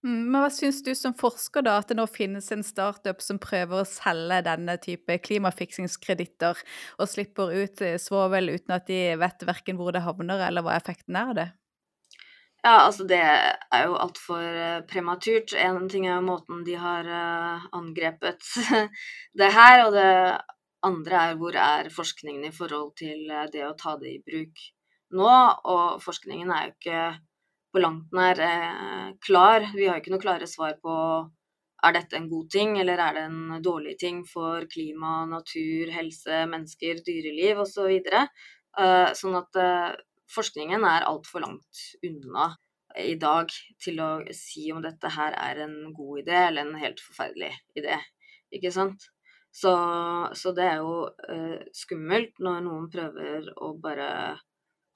Mm, 0.00 0.30
men 0.32 0.38
hva 0.40 0.48
syns 0.48 0.78
du 0.80 0.94
som 0.96 1.12
forsker, 1.16 1.60
da, 1.66 1.74
at 1.80 1.90
det 1.90 1.98
nå 1.98 2.06
finnes 2.08 2.46
en 2.54 2.62
startup 2.64 3.20
som 3.20 3.36
prøver 3.42 3.82
å 3.82 3.88
selge 3.88 4.38
denne 4.46 4.78
type 4.80 5.18
klimafiksingskreditter, 5.26 6.62
og 6.96 7.10
slipper 7.10 7.52
ut 7.52 7.82
eh, 7.84 7.98
svovel 8.00 8.48
uten 8.54 8.78
at 8.78 8.88
de 8.88 9.00
vet 9.20 9.44
verken 9.44 9.76
hvor 9.76 9.92
det 9.92 10.06
havner, 10.06 10.40
eller 10.46 10.64
hva 10.64 10.78
effekten 10.80 11.20
er 11.20 11.34
av 11.34 11.36
det? 11.36 11.46
Ja, 12.60 12.82
altså 12.84 13.06
det 13.08 13.18
er 13.20 13.86
jo 13.86 13.94
altfor 13.96 14.42
eh, 14.44 14.82
prematurt. 14.88 15.54
En 15.56 15.86
ting 15.88 16.04
er 16.06 16.18
jo 16.18 16.26
måten 16.26 16.60
de 16.66 16.74
har 16.76 17.06
eh, 17.08 17.62
angrepet 17.76 18.44
det 19.40 19.48
her, 19.54 19.86
og 19.86 19.96
det 19.96 20.10
andre 20.84 21.22
er 21.22 21.38
hvor 21.40 21.56
er 21.56 21.88
forskningen 21.94 22.44
i 22.44 22.52
forhold 22.52 22.92
til 23.00 23.30
eh, 23.32 23.48
det 23.54 23.64
å 23.64 23.72
ta 23.80 23.94
det 24.02 24.12
i 24.12 24.20
bruk 24.26 24.60
nå? 25.16 25.30
Og 25.72 26.04
forskningen 26.04 26.52
er 26.52 26.66
jo 26.68 26.74
ikke 26.74 27.06
på 27.72 27.80
langt 27.80 28.12
nær 28.12 28.44
klar. 29.24 29.64
Vi 29.72 29.86
har 29.86 29.96
jo 29.96 30.02
ikke 30.02 30.12
noe 30.12 30.26
klare 30.26 30.50
svar 30.50 30.76
på 30.84 30.94
er 31.80 31.94
dette 31.96 32.18
en 32.18 32.28
god 32.28 32.50
ting, 32.52 32.74
eller 32.82 33.00
er 33.00 33.16
det 33.16 33.22
en 33.24 33.60
dårlig 33.64 33.94
ting 33.96 34.20
for 34.28 34.66
klima, 34.68 35.22
natur, 35.30 35.88
helse, 35.94 36.42
mennesker, 36.50 37.00
dyreliv 37.06 37.62
osv. 37.62 37.72
Så 37.72 37.86
videre. 37.88 38.26
sånn 39.16 39.38
at 39.38 39.56
forskningen 40.34 40.84
er 40.86 41.06
altfor 41.08 41.44
langt 41.44 41.84
unna 42.06 42.52
i 42.98 43.14
dag 43.20 43.50
til 43.82 44.00
å 44.02 44.10
si 44.34 44.70
om 44.74 44.82
dette 44.82 45.12
her 45.14 45.36
er 45.38 45.62
en 45.66 45.92
god 45.94 46.24
idé 46.24 46.36
eller 46.48 46.66
en 46.66 46.80
helt 46.80 47.02
forferdelig 47.04 47.52
idé. 47.78 47.98
Ikke 48.50 48.72
sant? 48.74 49.06
Så, 49.50 49.72
så 50.38 50.52
det 50.54 50.66
er 50.66 50.82
jo 50.82 51.08
eh, 51.30 51.58
skummelt 51.74 52.38
når 52.42 52.62
noen 52.66 52.86
prøver 52.90 53.48
å 53.58 53.72
bare 53.82 54.10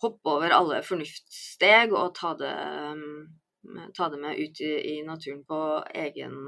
hoppe 0.03 0.37
over 0.37 0.55
alle 0.55 0.83
fornuftssteg 0.87 1.95
og 1.95 2.15
ta 2.19 2.35
det, 2.39 2.53
mm, 2.99 3.91
ta 3.97 4.09
det 4.13 4.21
med 4.23 4.39
ut 4.39 4.63
i, 4.63 4.73
i, 4.95 4.95
naturen 5.07 5.43
på 5.49 5.61
egen 6.05 6.39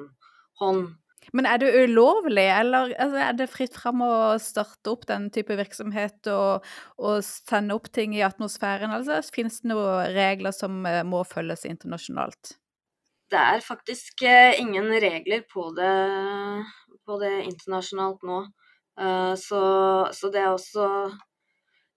hånd. 0.60 0.94
Men 1.34 1.48
er 1.48 1.58
det 1.58 1.72
ulovlig, 1.74 2.44
eller 2.54 2.92
altså, 2.94 3.18
er 3.24 3.38
det 3.38 3.48
fritt 3.50 3.74
fram 3.76 4.02
å 4.04 4.12
starte 4.42 4.92
opp 4.92 5.06
den 5.08 5.28
type 5.34 5.56
virksomhet 5.58 6.28
og, 6.30 6.66
og 7.02 7.24
sende 7.26 7.74
opp 7.76 7.90
ting 7.94 8.14
i 8.16 8.22
atmosfæren? 8.26 8.94
Altså, 8.94 9.18
Finnes 9.34 9.58
det 9.62 9.72
noen 9.72 10.12
regler 10.14 10.54
som 10.54 10.78
eh, 10.86 11.02
må 11.06 11.24
følges 11.26 11.66
internasjonalt? 11.68 12.54
Det 13.32 13.42
er 13.42 13.64
faktisk 13.64 14.22
eh, 14.22 14.54
ingen 14.62 14.86
regler 15.02 15.42
på 15.50 15.72
det 15.76 15.94
på 17.06 17.18
det 17.22 17.34
internasjonalt 17.46 18.22
nå. 18.26 18.40
Eh, 19.00 19.34
så, 19.38 19.62
så, 20.14 20.30
det 20.34 20.42
er 20.42 20.52
også 20.52 20.86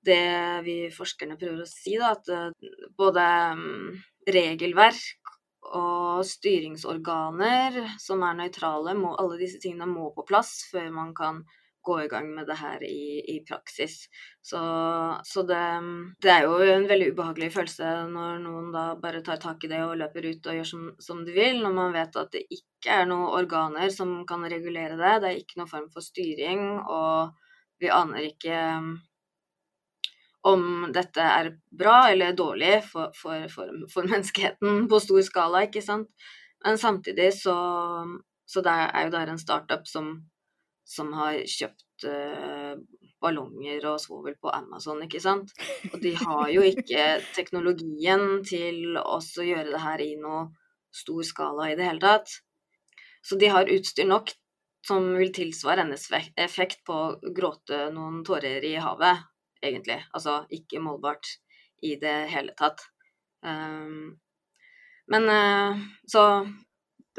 det 0.06 0.22
vi 0.66 0.78
forskerne 0.96 1.38
prøver 1.38 1.66
å 1.66 1.70
si, 1.70 1.98
da, 2.00 2.14
at 2.16 2.94
både 2.98 3.26
mm, 3.60 3.98
regelverk 4.32 5.29
og 5.76 6.26
styringsorganer 6.28 7.80
som 8.02 8.24
er 8.26 8.38
nøytrale, 8.42 8.96
må, 8.98 9.16
alle 9.22 9.40
disse 9.42 9.62
tingene 9.62 9.90
må 9.90 10.10
på 10.16 10.26
plass 10.28 10.64
før 10.72 10.90
man 10.94 11.16
kan 11.18 11.44
gå 11.82 12.02
i 12.04 12.08
gang 12.12 12.28
med 12.36 12.48
det 12.48 12.58
her 12.60 12.84
i, 12.84 13.22
i 13.34 13.38
praksis. 13.48 13.96
Så, 14.42 14.60
så 15.26 15.44
det, 15.48 15.62
det, 16.22 16.32
er 16.34 16.46
jo 16.46 16.58
en 16.64 16.88
veldig 16.90 17.12
ubehagelig 17.14 17.52
følelse 17.56 17.92
når 18.12 18.42
noen 18.44 18.72
da 18.76 18.86
bare 19.02 19.24
tar 19.26 19.40
tak 19.42 19.64
i 19.64 19.72
det 19.72 19.82
og 19.86 19.98
løper 20.02 20.28
ut 20.30 20.50
og 20.50 20.60
gjør 20.60 20.70
som, 20.72 20.88
som 21.02 21.24
de 21.26 21.36
vil, 21.36 21.62
når 21.64 21.76
man 21.78 21.96
vet 21.96 22.20
at 22.20 22.34
det 22.36 22.46
ikke 22.52 23.02
er 23.02 23.10
noen 23.10 23.32
organer 23.40 23.92
som 23.96 24.20
kan 24.30 24.46
regulere 24.52 25.00
det. 25.00 25.16
Det 25.24 25.32
er 25.32 25.44
ikke 25.44 25.62
noen 25.62 25.72
form 25.72 25.88
for 25.94 26.06
styring, 26.06 26.66
og 26.84 27.38
vi 27.80 27.92
aner 27.96 28.28
ikke 28.28 28.60
om 30.48 30.88
dette 30.96 31.24
er 31.24 31.52
bra 31.76 32.10
eller 32.12 32.36
dårlig 32.38 32.80
for, 32.88 33.12
for, 33.16 33.48
for, 33.52 33.72
for 33.92 34.08
menneskeheten 34.08 34.86
på 34.92 35.00
stor 35.04 35.24
skala, 35.28 35.66
ikke 35.68 35.84
sant. 35.84 36.08
Men 36.64 36.80
samtidig 36.80 37.32
så, 37.40 37.56
så 38.48 38.64
det 38.64 38.76
er 38.88 39.08
jo 39.08 39.16
der 39.16 39.34
en 39.34 39.42
startup 39.42 39.88
som 39.88 40.18
som 40.90 41.12
har 41.14 41.38
kjøpt 41.46 42.08
uh, 42.10 42.74
ballonger 43.22 43.86
og 43.92 44.00
svovel 44.02 44.36
på 44.42 44.52
Amazon, 44.54 45.04
ikke 45.06 45.22
sant. 45.22 45.54
Og 45.92 46.00
de 46.02 46.16
har 46.18 46.50
jo 46.54 46.66
ikke 46.66 47.04
teknologien 47.38 48.42
til 48.48 48.98
å 48.98 49.20
gjøre 49.22 49.70
det 49.70 49.84
her 49.84 50.04
i 50.04 50.16
noe 50.22 50.48
stor 50.96 51.22
skala 51.28 51.70
i 51.70 51.78
det 51.78 51.86
hele 51.86 52.02
tatt. 52.02 52.40
Så 53.22 53.38
de 53.38 53.52
har 53.54 53.70
utstyr 53.70 54.08
nok 54.10 54.34
som 54.88 55.12
vil 55.20 55.34
tilsvare 55.36 55.84
hennes 55.84 56.08
effekt 56.40 56.82
på 56.88 56.96
å 56.96 57.34
gråte 57.36 57.90
noen 57.94 58.24
tårer 58.26 58.64
i 58.66 58.78
havet, 58.82 59.28
egentlig. 59.64 60.00
Altså 60.14 60.44
ikke 60.56 60.82
målbart 60.84 61.36
i 61.84 61.96
det 62.02 62.16
hele 62.32 62.56
tatt. 62.60 62.82
Um, 63.46 64.18
men 65.10 65.30
uh, 65.30 65.80
så 66.08 66.24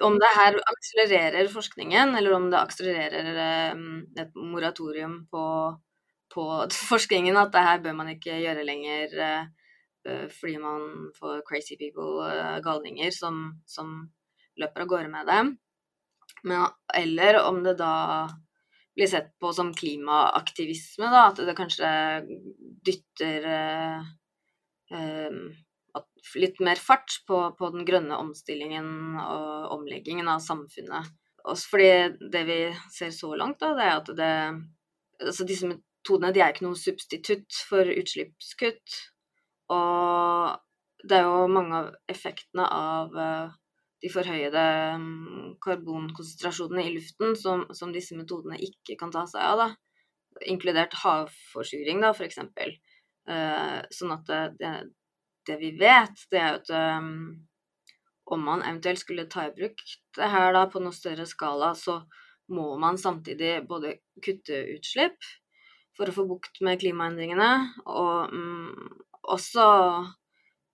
om 0.00 0.16
det 0.20 0.32
her 0.36 0.58
akselererer 0.72 1.48
forskningen, 1.52 2.14
eller 2.16 2.34
om 2.36 2.50
det 2.52 2.60
akselererer 2.60 3.72
um, 3.74 4.02
et 4.18 4.36
moratorium 4.36 5.24
på, 5.32 5.46
på, 6.34 6.44
forskningen, 6.90 7.36
at 7.36 7.52
det 7.54 7.64
her 7.66 7.82
bør 7.86 7.98
man 8.02 8.12
ikke 8.14 8.38
gjøre 8.44 8.66
lenger 8.66 9.16
uh, 9.20 9.48
fordi 10.32 10.56
man 10.56 11.10
får 11.18 11.42
crazy 11.48 11.76
people, 11.80 12.24
uh, 12.24 12.60
galninger, 12.64 13.10
som, 13.12 13.60
som, 13.68 14.08
løper 14.60 14.82
av 14.82 14.88
gårde 14.90 15.08
med 15.08 15.28
det. 15.30 15.42
Men, 16.44 16.64
eller 16.94 17.38
om 17.46 17.62
det 17.64 17.78
da 17.78 17.92
blir 18.96 19.08
sett 19.10 19.32
på 19.40 19.52
som 19.54 19.72
klimaaktivisme, 19.74 21.08
da, 21.12 21.26
at 21.30 21.40
det 21.46 21.56
kanskje 21.58 21.90
dytter 22.86 23.46
eh, 23.50 24.08
litt 26.40 26.60
mer 26.60 26.80
fart 26.80 27.20
på, 27.26 27.38
på, 27.58 27.70
den 27.74 27.86
grønne 27.88 28.18
omstillingen 28.20 29.18
og 29.22 29.76
omleggingen 29.78 30.28
av 30.30 30.42
samfunnet. 30.44 31.10
Også 31.48 31.72
fordi 31.72 31.92
det 32.32 32.42
vi 32.48 32.58
ser 32.92 33.14
så 33.16 33.32
langt, 33.38 33.60
da, 33.62 33.72
det 33.78 33.86
er 33.86 33.96
at 34.00 34.12
det 34.18 34.34
Altså 35.20 35.44
disse 35.44 35.68
metodene 35.68 36.30
de 36.32 36.40
er 36.40 36.54
ikke 36.54 36.64
noe 36.64 36.78
substitutt 36.80 37.52
for 37.68 37.84
utslippskutt. 37.84 38.94
Og 39.68 41.02
det 41.04 41.18
er 41.18 41.26
jo 41.26 41.42
mange 41.52 41.76
av 41.76 41.90
effektene 42.08 42.64
av 42.64 43.18
uh, 43.20 43.52
de 44.00 44.10
forhøyede 44.12 44.64
um, 44.96 45.56
karbonkonsentrasjonene 45.64 46.86
i 46.88 46.94
luften 46.94 47.36
som, 47.36 47.66
som, 47.76 47.92
disse 47.92 48.16
metodene 48.16 48.60
ikke 48.64 48.96
kan 49.00 49.12
ta 49.12 49.26
seg 49.28 49.44
av, 49.44 49.60
da. 49.60 50.46
Inkludert 50.48 50.94
havforsuring, 51.02 52.00
da, 52.04 52.14
f.eks. 52.14 52.40
Uh, 52.40 52.70
eh, 53.34 53.78
sånn 53.92 54.14
at 54.14 54.32
det, 54.60 54.72
det, 55.48 55.58
vi 55.60 55.74
vet, 55.80 56.24
det 56.32 56.40
er 56.40 56.58
at 56.60 56.72
um, 56.72 57.10
om 58.30 58.46
man 58.46 58.64
eventuelt 58.64 59.02
skulle 59.02 59.28
ta 59.30 59.48
i 59.48 59.54
bruk 59.54 59.82
det 60.16 60.30
her 60.32 60.54
da 60.54 60.64
på 60.70 60.80
noe 60.82 60.96
større 60.96 61.26
skala, 61.28 61.74
så 61.76 62.00
må 62.50 62.72
man 62.82 62.98
samtidig 62.98 63.60
både 63.68 63.98
kutte 64.24 64.64
utslipp 64.76 65.18
for 65.98 66.08
å 66.08 66.14
få 66.14 66.24
bukt 66.30 66.62
med 66.64 66.80
klimaendringene, 66.80 67.50
og 67.90 68.32
um, 68.32 68.88
også 69.34 69.66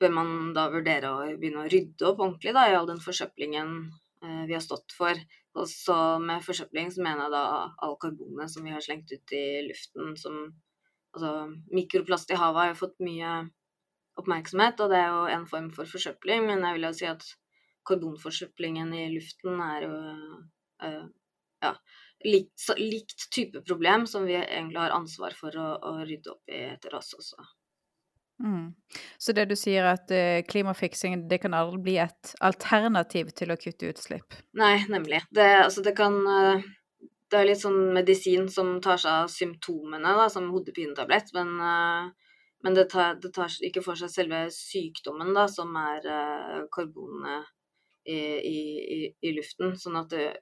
bør 0.00 0.12
man 0.12 0.30
da 0.56 0.66
vurdere 0.72 1.12
å 1.12 1.24
begynne 1.40 1.64
å 1.64 1.70
rydde 1.72 2.08
opp 2.08 2.20
ordentlig 2.20 2.54
da, 2.56 2.66
i 2.68 2.76
all 2.76 2.88
den 2.88 3.02
forsøplingen 3.02 3.72
uh, 4.24 4.44
vi 4.48 4.56
har 4.56 4.64
stått 4.64 4.94
for. 4.96 5.18
Og 5.56 5.68
så 5.70 5.96
med 6.20 6.44
forsøpling 6.44 6.92
så 6.92 7.04
mener 7.04 7.26
jeg 7.26 7.34
da 7.36 7.44
all 7.86 7.96
karbonet 8.00 8.52
som 8.52 8.66
vi 8.66 8.74
har 8.74 8.84
slengt 8.84 9.12
ut 9.12 9.36
i 9.36 9.46
luften, 9.68 10.14
som 10.20 10.46
Altså 11.16 11.46
mikroplast 11.72 12.28
i 12.28 12.36
havet 12.36 12.60
har 12.60 12.66
jo 12.68 12.76
fått 12.76 12.98
mye 13.00 13.28
oppmerksomhet, 14.20 14.80
og 14.84 14.90
det 14.92 14.98
er 15.00 15.14
jo 15.14 15.22
en 15.32 15.46
form 15.48 15.70
for 15.72 15.88
forsøpling, 15.88 16.44
men 16.44 16.64
jeg 16.64 16.76
vil 16.76 16.84
jo 16.84 16.90
si 16.98 17.06
at 17.08 17.24
karbonforsøplingen 17.88 18.92
i 18.92 19.06
luften 19.14 19.62
er 19.64 19.86
jo 19.86 19.94
uh, 20.84 21.06
ja, 21.64 21.72
likt, 22.26 22.66
likt, 22.80 23.28
type 23.32 23.62
problem 23.64 24.04
som 24.10 24.26
vi 24.28 24.36
egentlig 24.36 24.82
har 24.82 24.96
ansvar 24.96 25.36
for 25.38 25.56
å, 25.56 25.68
å 25.88 25.94
rydde 26.02 26.34
opp 26.34 26.52
i 26.52 26.66
etter 26.74 26.96
oss 26.98 27.14
også. 27.16 27.46
Mm. 28.42 28.74
Så 29.18 29.32
det 29.32 29.46
du 29.48 29.56
sier 29.56 29.86
at 29.88 30.10
uh, 30.12 30.42
klimafiksing 30.48 31.22
det 31.30 31.40
kan 31.44 31.56
aldri 31.56 31.80
bli 31.86 31.96
et 32.04 32.34
alternativ 32.44 33.32
til 33.36 33.52
å 33.52 33.58
kutte 33.60 33.88
utslipp? 33.92 34.36
Nei, 34.58 34.76
nemlig. 34.92 35.22
Det, 35.32 35.46
altså, 35.64 35.84
det 35.86 35.96
kan 35.96 36.18
uh, 36.26 36.66
Det 37.26 37.40
er 37.40 37.48
litt 37.48 37.62
sånn 37.62 37.94
medisin 37.96 38.46
som 38.52 38.76
tar 38.84 39.00
seg 39.02 39.24
av 39.24 39.32
symptomene, 39.32 40.12
da, 40.20 40.28
som 40.30 40.50
hodepinetablett, 40.52 41.32
men 41.34 41.56
uh, 41.58 42.12
men 42.64 42.74
det 42.74 42.88
tar, 42.90 43.18
det 43.22 43.30
tar, 43.36 43.52
ikke 43.62 43.82
for 43.84 43.98
seg 43.98 44.10
selve 44.10 44.46
sykdommen, 44.50 45.34
da, 45.36 45.44
som 45.50 45.74
er 45.78 46.06
uh, 46.08 46.62
karbonet 46.72 47.50
i, 48.08 48.16
i, 48.16 48.60
i, 49.22 49.32
luften. 49.36 49.76
Sånn 49.78 49.98
at 50.00 50.14
uh, 50.16 50.32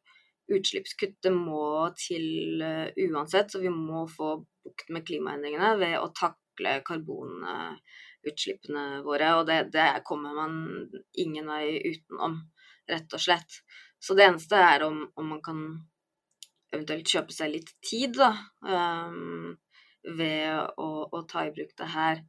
utslippskuttet 0.55 1.35
må 1.35 1.91
til 1.99 2.63
uansett, 3.11 3.53
så 3.53 3.61
vi 3.61 3.73
må 3.73 4.07
få 4.09 4.39
bukt 4.65 4.93
med 4.95 5.05
klimaendringene 5.09 5.75
ved 5.81 5.99
å 5.99 6.09
takle 6.55 6.83
karbonutslippene 6.87 9.03
våre. 9.05 9.35
Og 9.39 9.47
det, 9.47 9.63
det, 9.73 10.03
kommer 10.05 10.35
man 10.35 10.89
ingen 11.13 11.47
vei 11.47 11.81
utenom, 11.85 12.51
rett 12.91 13.13
og 13.13 13.21
slett. 13.21 13.63
Så 13.99 14.15
det 14.15 14.25
eneste 14.29 14.57
er 14.57 14.83
om, 14.85 15.11
om 15.17 15.29
man 15.29 15.43
kan 15.43 15.89
eventuelt 16.73 17.09
kjøpe 17.09 17.33
seg 17.33 17.51
litt 17.55 17.75
tid, 17.85 18.17
da. 18.19 18.37
Um, 18.63 19.57
ved 20.05 20.51
å, 20.77 21.09
å, 21.09 21.23
ta 21.25 21.47
i 21.47 21.53
bruk 21.55 21.73
det 21.79 21.87
her. 21.89 22.25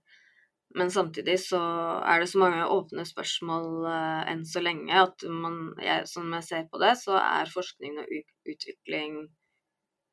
Men 0.75 0.91
samtidig 0.91 1.39
så 1.39 1.59
er 2.03 2.19
det 2.21 2.27
så 2.31 2.39
mange 2.39 2.67
åpne 2.71 3.05
spørsmål 3.07 3.85
uh, 3.88 4.23
enn 4.31 4.45
så 4.47 4.59
lenge 4.63 4.93
at 4.95 5.23
man, 5.27 5.75
jeg, 5.83 6.07
som 6.07 6.33
jeg 6.35 6.43
ser 6.47 6.63
på 6.71 6.77
det, 6.79 6.95
så 6.99 7.17
er 7.19 7.51
forskning 7.51 7.99
og 7.99 8.05
utvikling 8.53 9.27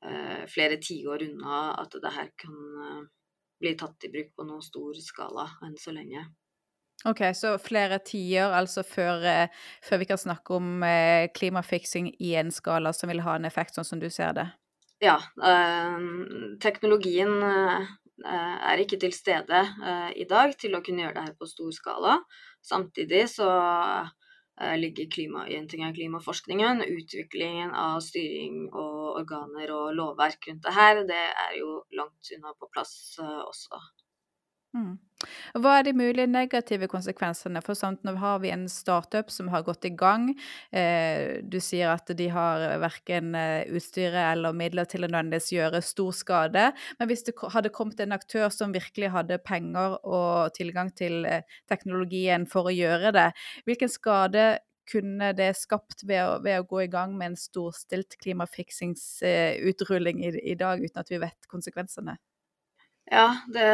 uh, 0.07 0.45
flere 0.51 0.77
tiår 0.83 1.23
unna 1.29 1.75
at 1.83 1.93
det 2.03 2.13
her 2.15 2.29
kan 2.39 2.59
uh, 2.83 3.03
bli 3.63 3.75
tatt 3.79 4.09
i 4.09 4.13
bruk 4.13 4.33
på 4.37 4.47
noen 4.49 4.63
stor 4.65 4.99
skala 5.01 5.49
enn 5.65 5.77
så 5.81 5.95
lenge. 5.95 6.27
Ok, 7.09 7.25
så 7.35 7.57
flere 7.59 7.99
tiår, 8.07 8.53
altså 8.55 8.85
før, 8.87 9.25
før, 9.83 9.99
vi 9.99 10.07
kan 10.07 10.21
snakke 10.21 10.55
om 10.55 10.85
klimafiksing 11.35 12.13
i 12.23 12.37
en 12.39 12.53
skala 12.55 12.93
som 12.95 13.11
vil 13.11 13.25
ha 13.27 13.35
en 13.35 13.49
effekt, 13.49 13.75
sånn 13.75 13.89
som 13.89 14.03
du 14.03 14.07
ser 14.07 14.37
det? 14.37 14.45
ja, 15.03 15.19
eh, 15.43 15.99
teknologien 16.63 17.43
eh, 17.43 17.87
er 18.23 18.83
ikke 18.83 19.01
til 19.03 19.15
stede 19.15 19.63
eh, 19.83 20.11
i 20.23 20.27
dag 20.31 20.55
til 20.59 20.77
å 20.77 20.83
kunne 20.85 21.07
gjøre 21.07 21.17
det 21.17 21.25
her 21.27 21.39
på 21.39 21.49
stor 21.51 21.73
skala. 21.75 22.19
Samtidig 22.63 23.25
så 23.33 23.49
ligger 24.77 25.11
klima, 25.11 25.47
en 25.49 25.69
ting 25.69 25.85
er 25.85 25.95
klimaforskningen, 25.97 26.83
utviklingen 26.85 27.73
av 27.75 28.01
styring 28.05 28.67
og 28.69 29.23
organer 29.23 29.73
og 29.75 29.95
lovverk 29.97 30.49
rundt 30.49 30.67
det 30.67 30.75
her, 30.77 31.03
det 31.09 31.23
er 31.47 31.57
jo 31.59 31.81
langt 31.99 32.33
unna 32.37 32.53
på 32.59 32.69
plass 32.75 32.95
også. 33.23 33.81
Mm. 34.77 34.95
Hva 35.55 35.79
er 35.79 35.87
de 35.87 35.93
mulige 35.97 36.27
negative 36.31 36.89
konsekvensene? 36.91 37.63
For 37.65 37.75
sant, 37.79 38.03
nå 38.07 38.13
har 38.21 38.39
vi 38.43 38.51
en 38.55 38.67
startup 38.71 39.31
som 39.33 39.49
har 39.53 39.63
gått 39.67 39.85
i 39.89 39.93
gang. 39.99 40.25
Eh, 40.75 41.41
du 41.43 41.59
sier 41.63 41.89
at 41.93 42.11
de 42.19 42.29
har 42.33 42.79
verken 42.83 43.35
eh, 43.39 43.63
utstyret 43.77 44.33
eller 44.33 44.53
midler 44.57 44.87
til 44.91 45.05
å 45.05 45.09
nødvendigvis 45.11 45.53
gjøre 45.55 45.83
stor 45.85 46.13
skade. 46.17 46.65
Men 46.99 47.11
hvis 47.11 47.25
det 47.29 47.35
hadde 47.55 47.75
kommet 47.75 48.01
en 48.03 48.17
aktør 48.17 48.49
som 48.55 48.75
virkelig 48.75 49.09
hadde 49.15 49.45
penger 49.45 49.91
og 50.03 50.53
tilgang 50.59 50.89
til 50.99 51.15
eh, 51.29 51.47
teknologien 51.71 52.47
for 52.51 52.63
å 52.71 52.75
gjøre 52.75 53.11
det, 53.17 53.29
hvilken 53.69 53.91
skade 53.93 54.45
kunne 54.91 55.29
det 55.39 55.53
skapt 55.57 56.03
ved 56.09 56.21
å, 56.27 56.39
ved 56.43 56.59
å 56.61 56.69
gå 56.69 56.79
i 56.85 56.91
gang 56.91 57.17
med 57.17 57.27
en 57.33 57.37
storstilt 57.39 58.17
klimafiksingsutrulling 58.23 60.25
i, 60.27 60.29
i 60.53 60.55
dag, 60.59 60.83
uten 60.83 61.01
at 61.05 61.11
vi 61.13 61.19
vet 61.23 61.49
konsekvensene? 61.51 62.15
Ja, 63.11 63.27
det, 63.49 63.65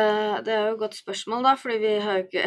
det, 0.47 0.53
er 0.53 0.67
jo 0.67 0.75
et 0.75 0.81
godt 0.81 0.97
spørsmål, 0.97 1.45
da, 1.45 1.55
fordi 1.61 1.77
vi 1.83 1.95
har 2.03 2.19
jo 2.19 2.27
ikke 2.27 2.45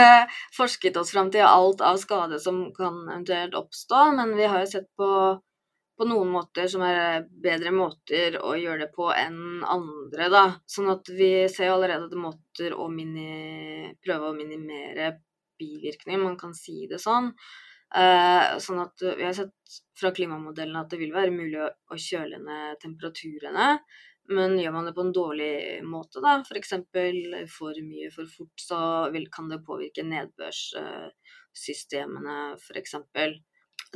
forsket 0.58 0.96
oss 1.00 1.12
fram 1.14 1.30
til 1.34 1.44
alt 1.44 1.82
av 1.84 1.98
skade 2.00 2.38
som 2.40 2.68
kan 2.76 3.02
eventuelt 3.08 3.56
oppstå. 3.58 4.04
Men 4.16 4.36
vi 4.38 4.46
har 4.48 4.62
jo 4.62 4.70
sett 4.70 4.86
på, 4.96 5.08
på 5.98 6.08
noen 6.08 6.30
måter 6.32 6.70
som 6.70 6.84
er 6.86 7.26
bedre 7.44 7.74
måter 7.74 8.38
å 8.40 8.54
gjøre 8.56 8.86
det 8.86 8.92
på 8.94 9.10
enn 9.12 9.64
andre, 9.66 10.30
da. 10.32 10.44
Sånn 10.70 10.92
at 10.94 11.10
vi 11.10 11.32
ser 11.52 11.72
jo 11.72 11.80
allerede 11.80 12.20
måter 12.20 12.78
å 12.78 12.86
mini, 12.92 13.90
prøve 14.04 14.30
å 14.30 14.36
minimere 14.36 15.16
bivirkninger, 15.60 16.22
man 16.22 16.38
kan 16.40 16.54
si 16.56 16.86
det 16.88 17.02
sånn. 17.02 17.34
Uh, 17.90 18.54
sånn 18.62 18.78
at 18.84 19.02
vi 19.02 19.24
har 19.26 19.34
sett 19.34 19.80
fra 19.98 20.12
klimamodellene 20.14 20.84
at 20.84 20.92
det 20.92 21.00
vil 21.00 21.10
være 21.10 21.34
mulig 21.34 21.58
å, 21.58 21.66
å 21.90 21.98
kjøle 21.98 22.38
ned 22.38 22.78
temperaturene. 22.80 23.72
Men 24.30 24.54
gjør 24.60 24.72
man 24.76 24.86
det 24.86 24.94
på 24.94 25.02
en 25.02 25.16
dårlig 25.16 25.82
måte, 25.82 26.20
da, 26.22 26.38
f.eks. 26.46 26.72
For, 27.50 27.74
mye 27.82 28.10
for 28.14 28.26
fort, 28.30 28.54
så 28.62 29.10
vil, 29.14 29.26
kan 29.34 29.50
det 29.50 29.66
påvirke 29.66 30.02
nedbørssystemene, 30.06 32.54
f.eks. 32.60 32.94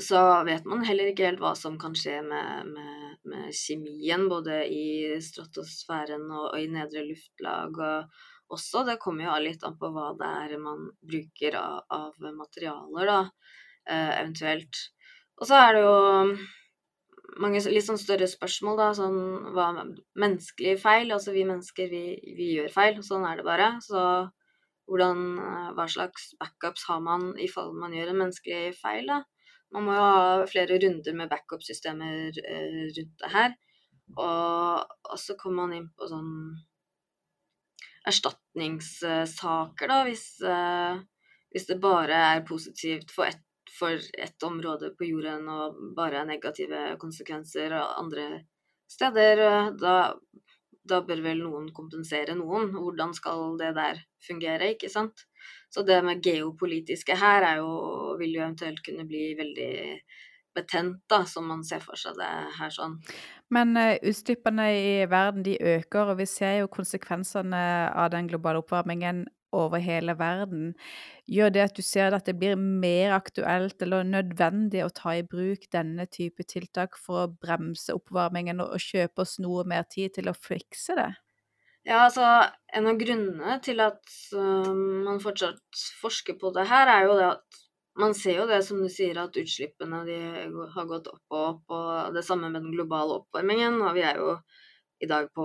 Så 0.03 0.19
vet 0.49 0.65
man 0.67 0.83
heller 0.83 1.07
ikke 1.13 1.29
helt 1.29 1.43
hva 1.43 1.55
som 1.55 1.79
kan 1.79 1.95
skje 1.95 2.23
med, 2.27 2.67
med, 2.75 3.17
med 3.31 3.55
kjemien, 3.55 4.29
både 4.31 4.67
i 4.67 5.21
stratosfæren 5.23 6.31
og, 6.33 6.49
og, 6.49 6.59
i 6.59 6.69
nedre 6.73 7.05
luftlag. 7.07 7.79
og 7.79 8.09
også. 8.55 8.85
Det 8.85 9.01
kommer 9.03 9.29
jo 9.29 9.37
litt 9.45 9.65
an 9.65 9.79
på 9.79 9.91
hva 9.95 10.13
det 10.19 10.33
er 10.47 10.59
man 10.63 10.89
bruker 11.03 11.59
av, 11.61 11.85
av 11.95 12.29
materialer, 12.37 13.11
da, 13.11 13.21
eh, 13.89 14.13
eventuelt. 14.21 14.85
Og 15.41 15.49
så 15.49 15.61
er 15.61 15.75
det 15.75 15.85
jo 15.85 15.97
mange 17.43 17.61
litt 17.67 17.87
sånn 17.87 18.01
større 18.01 18.29
spørsmål, 18.31 18.79
da. 18.79 18.89
Sånn 18.97 19.19
hva 19.57 19.69
menneskelig 19.75 20.79
feil? 20.83 21.13
Altså 21.15 21.35
vi 21.35 21.45
mennesker, 21.49 21.91
vi, 21.91 22.05
vi 22.39 22.51
gjør 22.59 22.73
feil. 22.75 22.99
Sånn 23.07 23.27
er 23.29 23.41
det 23.41 23.47
bare. 23.47 23.71
Så 23.85 24.01
hvordan 24.91 25.23
eh, 25.41 25.71
Hva 25.77 25.87
slags 25.89 26.33
backups 26.41 26.85
har 26.91 27.01
man 27.05 27.31
i 27.41 27.49
fall 27.49 27.73
man 27.79 27.95
gjør 27.97 28.13
en 28.13 28.21
menneskelig 28.25 28.75
feil, 28.81 29.09
da? 29.09 29.23
Man 29.75 29.87
må 29.87 29.95
jo 29.97 30.03
ha 30.05 30.45
flere 30.47 30.77
runder 30.83 31.17
med 31.19 31.31
backup-systemer 31.33 32.37
eh, 32.45 32.85
rundt 32.99 33.17
det 33.25 33.33
her. 33.33 33.57
Og, 34.15 34.85
og, 35.09 35.17
så 35.19 35.35
kommer 35.41 35.65
man 35.65 35.75
inn 35.79 35.89
på 35.97 36.07
sånn 36.11 36.31
erstatningssaker, 38.07 39.89
da, 39.89 40.03
hvis, 40.05 40.27
eh, 40.45 41.01
hvis 41.55 41.67
det 41.71 41.81
bare 41.83 42.21
er 42.35 42.45
positivt 42.47 43.11
for 43.15 43.27
ett 43.27 43.41
for 43.79 43.99
ett 44.19 44.43
område 44.43 44.93
på 44.99 45.09
jorden 45.09 45.49
og 45.51 45.79
bare 45.97 46.25
negative 46.29 46.95
konsekvenser 47.01 47.75
og 47.79 48.01
andre 48.05 48.27
steder, 48.91 49.43
da, 49.81 49.95
da, 50.85 51.01
bør 51.07 51.23
vel 51.25 51.43
noen 51.43 51.71
kompensere 51.75 52.37
noen. 52.39 52.71
Hvordan 52.77 53.15
skal 53.17 53.57
det 53.61 53.73
der 53.79 54.03
fungere, 54.27 54.75
ikke 54.77 54.93
sant? 54.93 55.27
Så 55.75 55.83
det 55.83 55.99
med 56.07 56.23
geopolitiske 56.25 57.17
her 57.19 57.49
jo, 57.59 58.15
vil 58.21 58.37
jo 58.37 58.45
eventuelt 58.45 58.85
kunne 58.85 59.09
bli 59.09 59.33
veldig 59.39 59.73
betent, 60.55 61.01
da, 61.11 61.25
som 61.27 61.49
man 61.51 61.65
ser 61.67 61.83
for 61.83 61.99
seg 61.99 62.15
det 62.21 62.31
her 62.61 62.71
sånn. 62.71 63.01
Men 63.55 63.75
uh, 63.75 63.97
utslippene 64.07 64.69
i 64.79 64.93
verden 65.11 65.43
de 65.47 65.57
øker, 65.59 66.13
og 66.13 66.21
vi 66.21 66.29
ser 66.31 66.61
jo 66.61 66.71
konsekvensene 66.71 67.65
av 67.91 68.13
den 68.15 68.31
globale 68.31 68.63
oppvarmingen 68.63 69.25
over 69.55 69.83
hele 69.83 70.17
verden. 70.19 70.73
Gjør 71.31 71.53
det 71.55 71.65
at 71.65 71.77
du 71.79 71.83
ser 71.87 72.17
at 72.17 72.27
det 72.29 72.37
blir 72.41 72.59
mer 72.61 73.15
aktuelt 73.17 73.81
eller 73.83 74.05
nødvendig 74.05 74.85
å 74.85 74.93
ta 74.93 75.15
i 75.17 75.25
bruk 75.27 75.69
denne 75.73 76.07
type 76.11 76.45
tiltak 76.51 76.99
for 77.01 77.25
å 77.25 77.33
bremse 77.33 77.95
oppvarmingen 77.97 78.63
og 78.65 78.77
kjøpe 78.83 79.25
oss 79.25 79.39
noe 79.43 79.65
mer 79.69 79.87
tid 79.89 80.17
til 80.19 80.29
å 80.29 80.37
fikse 80.37 80.99
det? 80.99 81.13
Ja, 81.85 82.07
altså 82.07 82.25
En 82.75 82.89
av 82.89 82.97
grunnene 82.99 83.59
til 83.63 83.83
at 83.85 84.01
uh, 84.33 84.73
man 84.75 85.21
fortsatt 85.23 85.83
forsker 86.01 86.39
på 86.41 86.51
det 86.57 86.65
her, 86.71 86.89
er 86.91 87.09
jo 87.09 87.19
det 87.19 87.29
at 87.35 87.65
man 88.01 88.15
ser 88.19 88.41
jo 88.41 88.47
det 88.51 88.61
som 88.67 88.81
du 88.83 88.89
sier, 88.91 89.19
at 89.21 89.37
utslippene 89.39 90.01
har 90.75 90.87
gått 90.91 91.11
opp 91.13 91.37
og 91.37 91.45
opp, 91.45 91.75
og 91.77 92.17
det 92.17 92.25
samme 92.27 92.49
med 92.51 92.65
den 92.65 92.75
globale 92.75 93.21
oppvarmingen. 93.21 93.79
Og 93.87 93.95
vi 93.95 94.03
er 94.03 94.19
jo 94.19 94.33
i 95.05 95.07
dag 95.11 95.29
på 95.37 95.45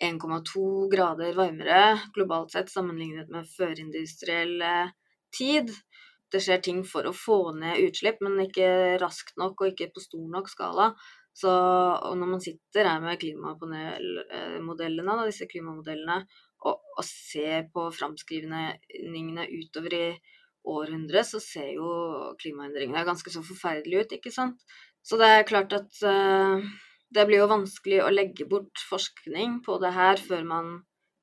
1,2 0.00 0.88
grader 0.92 1.36
varmere 1.36 1.98
globalt 2.14 2.52
sett 2.54 2.72
sammenlignet 2.72 3.28
med 3.32 3.48
førindustriell 3.52 4.62
eh, 4.64 4.88
tid. 5.36 5.72
Det 6.30 6.40
skjer 6.42 6.60
ting 6.64 6.84
for 6.86 7.06
å 7.08 7.16
få 7.16 7.52
ned 7.58 7.80
utslipp, 7.88 8.18
men 8.24 8.44
ikke 8.46 8.98
raskt 9.02 9.36
nok 9.40 9.60
og 9.60 9.68
ikke 9.72 9.92
på 9.94 10.00
stor 10.04 10.26
nok 10.30 10.48
skala. 10.50 10.86
Så 11.36 11.50
når 11.50 12.26
man 12.26 12.40
sitter 12.42 12.84
her 12.86 13.00
med 13.02 13.20
klimapanelmodellene, 13.22 15.26
disse 15.28 15.46
klimamodellene, 15.50 16.18
og, 16.68 16.74
og 16.98 17.04
ser 17.06 17.62
på 17.72 17.82
framskrivningene 17.96 19.44
utover 19.48 19.92
i 19.96 20.06
århundret, 20.68 21.26
så 21.26 21.40
ser 21.40 21.72
jo 21.78 21.88
klimaendringene 22.40 23.06
ganske 23.08 23.30
så 23.32 23.42
forferdelige 23.46 24.00
ut, 24.04 24.12
ikke 24.18 24.32
sant. 24.34 24.58
Så 25.02 25.16
det 25.20 25.28
er 25.32 25.48
klart 25.48 25.72
at 25.72 26.02
uh, 26.04 26.60
det 27.10 27.26
blir 27.26 27.42
jo 27.42 27.50
vanskelig 27.50 28.02
å 28.04 28.12
legge 28.12 28.46
bort 28.50 28.82
forskning 28.88 29.60
på 29.66 29.78
det 29.82 29.90
her 29.96 30.20
før 30.22 30.46
man 30.46 30.70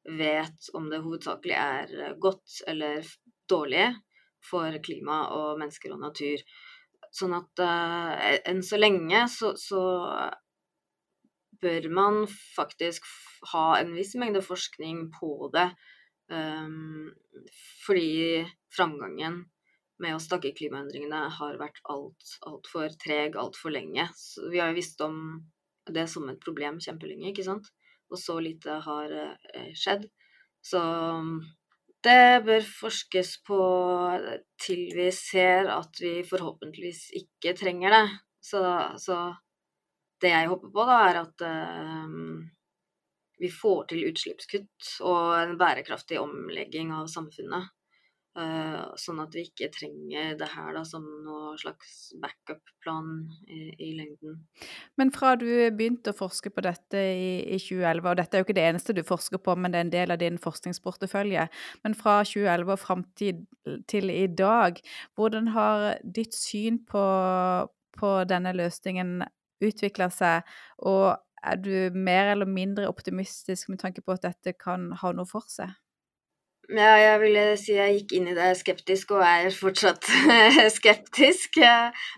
vet 0.07 0.69
om 0.75 0.89
det 0.91 1.01
hovedsakelig 1.03 1.55
er 1.55 1.93
eh, 1.99 2.15
godt 2.19 2.61
eller 2.67 3.07
dårlig 3.49 3.89
for 4.47 4.75
klima 4.83 5.25
og 5.35 5.59
mennesker 5.59 5.95
og 5.95 6.03
natur. 6.03 6.43
Sånn 7.11 7.33
at 7.35 7.63
uh, 7.63 8.11
enn 8.47 8.59
så 8.63 8.77
lenge 8.79 9.23
så, 9.31 9.53
så, 9.59 9.81
bør 11.57 11.87
man 11.89 12.19
faktisk 12.29 13.07
ha 13.49 13.79
en 13.79 13.95
viss 13.97 14.11
mengde 14.19 14.43
forskning 14.45 15.07
på 15.15 15.47
det. 15.55 15.71
Um, 16.29 17.07
fordi 17.81 18.43
framgangen 18.75 19.39
med 20.03 20.13
å 20.13 20.21
stagge 20.21 20.53
klimaendringene 20.53 21.23
har 21.39 21.57
vært 21.57 21.79
altfor 21.89 22.51
alt, 22.51 22.75
alt 22.75 22.99
treg 23.01 23.39
altfor 23.41 23.73
lenge. 23.73 24.05
Så 24.13 24.51
vi 24.51 24.61
har 24.61 24.69
jo 24.69 24.77
visst 24.77 25.01
om 25.01 25.17
det 25.95 26.07
som 26.11 26.27
et 26.31 26.41
problem 26.43 26.79
kjempelenge, 26.83 27.31
ikke 27.31 27.45
sant. 27.47 27.69
Og 28.11 28.19
så 28.19 28.37
lite 28.39 28.79
har 28.85 29.13
eh, 29.13 29.71
skjedd. 29.75 30.07
Så 30.63 30.81
mm, 30.81 31.39
det 32.07 32.43
bør 32.45 32.67
forskes 32.67 33.33
på 33.47 33.61
til 34.61 34.85
vi 34.95 35.07
ser 35.15 35.71
at 35.73 35.99
vi 36.01 36.21
forhåpentligvis 36.27 37.09
ikke 37.21 37.55
trenger 37.57 37.95
det. 37.95 38.05
Så, 38.47 38.61
så 39.01 39.17
det 40.21 40.31
jeg 40.31 40.51
håper 40.51 40.71
på, 40.73 40.85
da, 40.87 40.99
er 41.09 41.19
at 41.25 41.43
um, 42.07 42.45
vi 43.41 43.49
får 43.53 43.89
til 43.91 44.05
utslippskutt 44.09 44.91
og 45.05 45.33
en 45.41 45.57
bærekraftig 45.59 46.19
omlegging 46.21 46.93
av 46.95 47.09
samfunnet. 47.11 47.69
Uh, 48.37 48.83
sånn 49.01 49.17
at 49.23 49.33
vi 49.33 49.47
ikke 49.47 49.71
trenger 49.73 50.35
det 50.37 50.47
her 50.51 50.75
da, 50.75 50.83
som 50.85 51.01
noe 51.25 51.55
slags 51.57 52.11
backup-plan 52.21 53.07
i, 53.49 53.71
i, 53.81 53.87
lengden. 53.97 54.35
Men 55.01 55.09
fra 55.15 55.31
du 55.41 55.47
begynte 55.73 56.13
å 56.13 56.17
forske 56.19 56.51
på 56.53 56.61
dette 56.61 57.01
i, 57.01 57.31
i, 57.55 57.57
2011, 57.57 58.03
og 58.11 58.19
dette 58.19 58.37
er 58.37 58.43
jo 58.43 58.45
ikke 58.45 58.57
det 58.59 58.67
eneste 58.67 58.93
du 58.93 59.01
forsker 59.07 59.41
på, 59.41 59.55
men 59.57 59.73
det 59.73 59.79
er 59.79 59.87
en 59.87 59.93
del 59.95 60.13
av 60.13 60.21
din 60.21 60.37
forskningsportefølje, 60.43 61.47
men 61.81 61.97
fra 61.97 62.19
2011 62.29 62.75
og 62.75 62.83
fram 62.83 63.07
til, 63.17 63.41
til 63.89 64.13
i 64.13 64.27
dag, 64.29 64.77
hvordan 65.17 65.49
har 65.57 65.87
ditt 66.05 66.37
syn 66.37 66.77
på, 66.85 67.07
på 67.97 68.13
denne 68.29 68.53
løsningen 68.53 69.25
utvikla 69.65 70.11
seg, 70.13 70.45
og 70.85 71.15
er 71.41 71.57
du 71.57 71.73
mer 71.97 72.35
eller 72.35 72.45
mindre 72.45 72.85
optimistisk 72.93 73.73
med 73.73 73.81
tanke 73.81 74.05
på 74.05 74.13
at 74.13 74.29
dette 74.29 74.53
kan 74.61 74.91
ha 75.01 75.15
noe 75.17 75.25
for 75.25 75.49
seg? 75.49 75.73
Ja, 76.67 76.97
jeg 76.99 77.19
ville 77.21 77.43
si 77.55 77.77
jeg 77.77 77.93
gikk 77.95 78.13
inn 78.17 78.25
i 78.27 78.33
det 78.35 78.49
skeptisk, 78.59 79.13
og 79.15 79.21
er 79.23 79.45
fortsatt 79.55 80.03
skeptisk, 80.77 81.61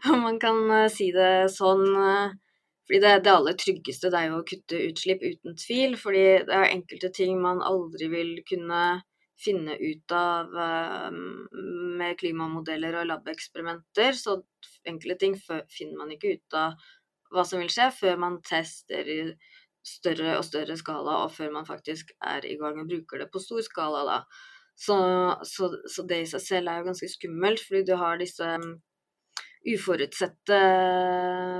om 0.09 0.23
man 0.25 0.39
kan 0.41 0.63
eh, 0.73 0.87
si 0.89 1.11
det 1.13 1.51
sånn. 1.53 1.85
Eh, 1.93 2.31
fordi 2.89 3.01
det, 3.03 3.11
det, 3.27 3.33
aller 3.35 3.57
tryggeste 3.61 4.09
det 4.09 4.17
er 4.17 4.31
jo 4.31 4.39
å 4.39 4.47
kutte 4.49 4.79
utslipp, 4.87 5.21
uten 5.21 5.53
tvil. 5.53 5.93
Fordi 6.01 6.23
det 6.47 6.55
er 6.57 6.65
enkelte 6.71 7.11
ting 7.13 7.37
man 7.43 7.61
aldri 7.61 8.09
vil 8.09 8.31
kunne 8.49 8.81
finne 9.39 9.77
ut 9.77 10.17
av 10.17 10.57
eh, 10.65 11.11
med 12.01 12.17
klimamodeller 12.17 12.97
og 13.03 13.05
labeksperimenter. 13.11 14.17
Så 14.17 14.39
enkle 14.89 15.19
ting 15.21 15.37
finner 15.37 15.93
man 16.01 16.17
ikke 16.17 16.39
ut 16.39 16.57
av 16.57 16.89
hva 17.29 17.45
som 17.45 17.61
vil 17.61 17.69
skje, 17.69 17.91
før 17.93 18.17
man 18.25 18.41
tester 18.41 19.13
større 19.85 20.37
og 20.37 20.45
større 20.45 20.77
skala, 20.77 21.23
og 21.25 21.33
før 21.35 21.51
man 21.53 21.67
faktisk 21.67 22.11
er 22.21 22.45
i 22.45 22.57
gang 22.59 22.79
og 22.81 22.89
bruker 22.89 23.23
det 23.23 23.29
på 23.33 23.41
stor 23.43 23.63
skala, 23.65 24.03
da. 24.07 24.19
Så, 24.79 24.95
så, 25.43 25.67
så 25.91 26.05
det 26.07 26.21
i 26.23 26.29
seg 26.29 26.43
selv 26.43 26.71
er 26.71 26.79
jo 26.79 26.91
ganske 26.91 27.09
skummelt, 27.11 27.63
fordi 27.67 27.83
du 27.89 27.97
har 27.99 28.19
disse 28.19 28.45
mm, 28.61 28.77
uforutsette 29.73 30.59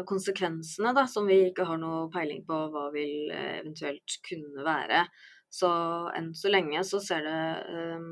konsekvensene, 0.08 0.94
da, 0.96 1.04
som 1.08 1.28
vi 1.28 1.42
ikke 1.50 1.68
har 1.68 1.82
noe 1.82 2.08
peiling 2.14 2.46
på 2.48 2.62
hva 2.72 2.88
vil 2.94 3.32
eh, 3.36 3.60
eventuelt 3.60 4.20
kunne 4.28 4.64
være. 4.64 5.04
Så 5.52 5.70
enn 6.16 6.32
så 6.38 6.52
lenge 6.54 6.84
så 6.86 7.02
ser 7.04 7.26
det 7.26 7.40
um, 7.98 8.12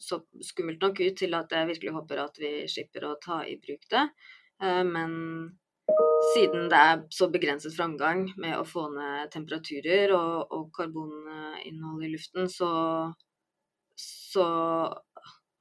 så 0.00 0.20
skummelt 0.46 0.82
nok 0.82 1.00
ut 1.02 1.16
til 1.18 1.34
at 1.34 1.52
jeg 1.52 1.68
virkelig 1.72 1.94
håper 1.96 2.22
at 2.22 2.38
vi 2.40 2.52
slipper 2.70 3.08
å 3.08 3.18
ta 3.22 3.42
i 3.44 3.58
bruk 3.60 3.84
det. 3.90 4.06
Uh, 4.62 4.84
men 4.86 5.12
siden 6.32 6.68
det 6.70 6.78
er 6.78 7.02
så 7.12 7.28
begrenset 7.32 7.74
framgang 7.76 8.26
med 8.40 8.56
å 8.58 8.66
få 8.66 8.86
ned 8.94 9.32
temperaturer 9.34 10.14
og, 10.16 10.52
og 10.54 10.68
karboninnholdet 10.76 12.08
i 12.08 12.12
luften, 12.12 12.50
så, 12.50 12.70
så, 13.98 14.46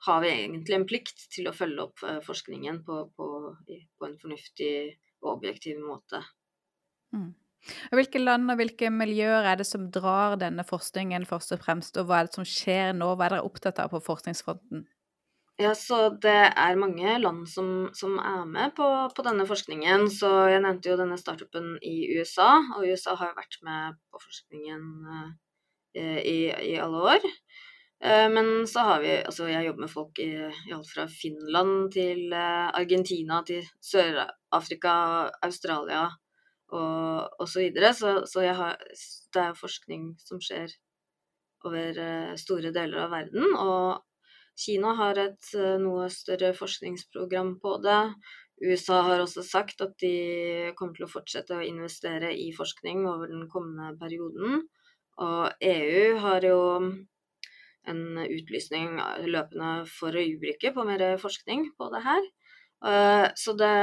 har 0.01 0.21
vi 0.23 0.31
egentlig 0.33 0.73
en 0.77 0.87
plikt 0.89 1.27
til 1.33 1.49
å 1.49 1.53
følge 1.53 1.83
opp 1.83 2.01
eh, 2.07 2.21
forskningen 2.25 2.79
på, 2.87 3.03
på, 3.13 3.25
på 3.69 4.07
en 4.07 4.15
fornuftig 4.17 4.71
og 5.21 5.35
objektiv 5.35 5.77
måte. 5.77 6.23
Mm. 7.13 7.27
Hvilke 7.93 8.17
land 8.21 8.49
og 8.49 8.57
hvilke 8.57 8.89
miljøer 8.89 9.45
er 9.45 9.59
det 9.59 9.67
som 9.69 9.91
drar 9.93 10.39
denne 10.41 10.65
forskningen 10.65 11.27
først 11.29 11.53
og 11.53 11.61
fremst, 11.61 11.99
og 12.01 12.09
hva 12.09 12.21
er 12.21 12.29
det 12.29 12.39
som 12.39 12.47
skjer 12.47 12.95
nå, 12.97 13.11
hva 13.13 13.27
er 13.27 13.35
dere 13.35 13.45
opptatt 13.45 13.83
av 13.83 13.93
på 13.93 14.01
forskningsfronten? 14.07 14.87
Ja, 15.59 15.73
så 15.75 16.09
det 16.23 16.37
er 16.57 16.79
mange 16.79 17.17
land 17.19 17.43
som, 17.49 17.89
som 17.93 18.15
er 18.17 18.45
med 18.49 18.73
på, 18.77 18.85
på, 19.15 19.25
denne 19.25 19.45
forskningen. 19.49 20.07
Så 20.13 20.29
jeg 20.49 20.63
nevnte 20.63 20.89
jo 20.93 20.97
denne 20.99 21.19
startupen 21.19 21.75
i 21.85 21.95
USA, 22.15 22.55
og 22.77 22.87
USA 22.87 23.17
har 23.19 23.35
vært 23.37 23.59
med 23.67 23.99
på 24.09 24.21
forskningen 24.23 24.87
eh, 25.11 26.17
i, 26.23 26.37
i, 26.71 26.73
alle 26.81 27.03
år. 27.13 27.29
Eh, 28.01 28.27
men 28.33 28.65
så 28.69 28.87
har 28.87 29.03
vi 29.03 29.13
Altså, 29.19 29.51
jeg 29.51 29.67
jobber 29.67 29.85
med 29.85 29.93
folk 29.93 30.23
i, 30.23 30.31
i 30.39 30.73
alt 30.73 30.89
fra 30.89 31.05
Finland 31.11 31.91
til 31.93 32.31
eh, 32.33 32.67
Argentina 32.81 33.43
til 33.45 33.67
Sør-Afrika, 33.85 34.95
Australia 35.45 36.07
og, 36.71 37.27
osv. 37.37 37.51
så 37.53 37.65
videre. 37.67 37.93
Så, 37.93 38.15
så 38.31 38.47
har, 38.47 38.79
det 39.35 39.43
er 39.43 39.59
forskning 39.59 40.15
som 40.25 40.41
skjer 40.41 40.73
over 41.67 41.99
eh, 42.01 42.31
store 42.39 42.73
deler 42.73 43.05
av 43.05 43.13
verden. 43.13 43.53
og 43.53 44.01
Kina 44.59 44.93
har 44.99 45.19
et 45.21 45.51
eh, 45.57 45.77
noe 45.81 46.09
større 46.13 46.51
forskningsprogram 46.57 47.55
på 47.63 47.77
det. 47.85 48.01
USA 48.61 48.99
har 49.07 49.23
også 49.23 49.41
sagt 49.45 49.81
at 49.81 49.95
de 50.03 50.73
kommer 50.77 50.97
til 50.97 51.07
å 51.07 51.11
fortsette 51.11 51.55
å 51.57 51.65
investere 51.65 52.29
i 52.37 52.51
forskning 52.53 53.07
over 53.09 53.31
den 53.31 53.47
kommende 53.49 53.95
perioden. 54.01 54.61
Og 55.21 55.65
EU 55.65 56.19
har 56.21 56.45
jo 56.45 56.59
en 57.89 58.01
utlysning 58.21 58.99
løpende 59.25 59.71
for 59.89 60.13
øyeblikket 60.13 60.75
på 60.75 60.85
mer 60.85 61.01
forskning 61.21 61.71
på 61.77 61.89
det 61.95 62.03
her. 62.05 62.29
Eh, 62.85 63.27
så 63.37 63.53
det 63.57 63.73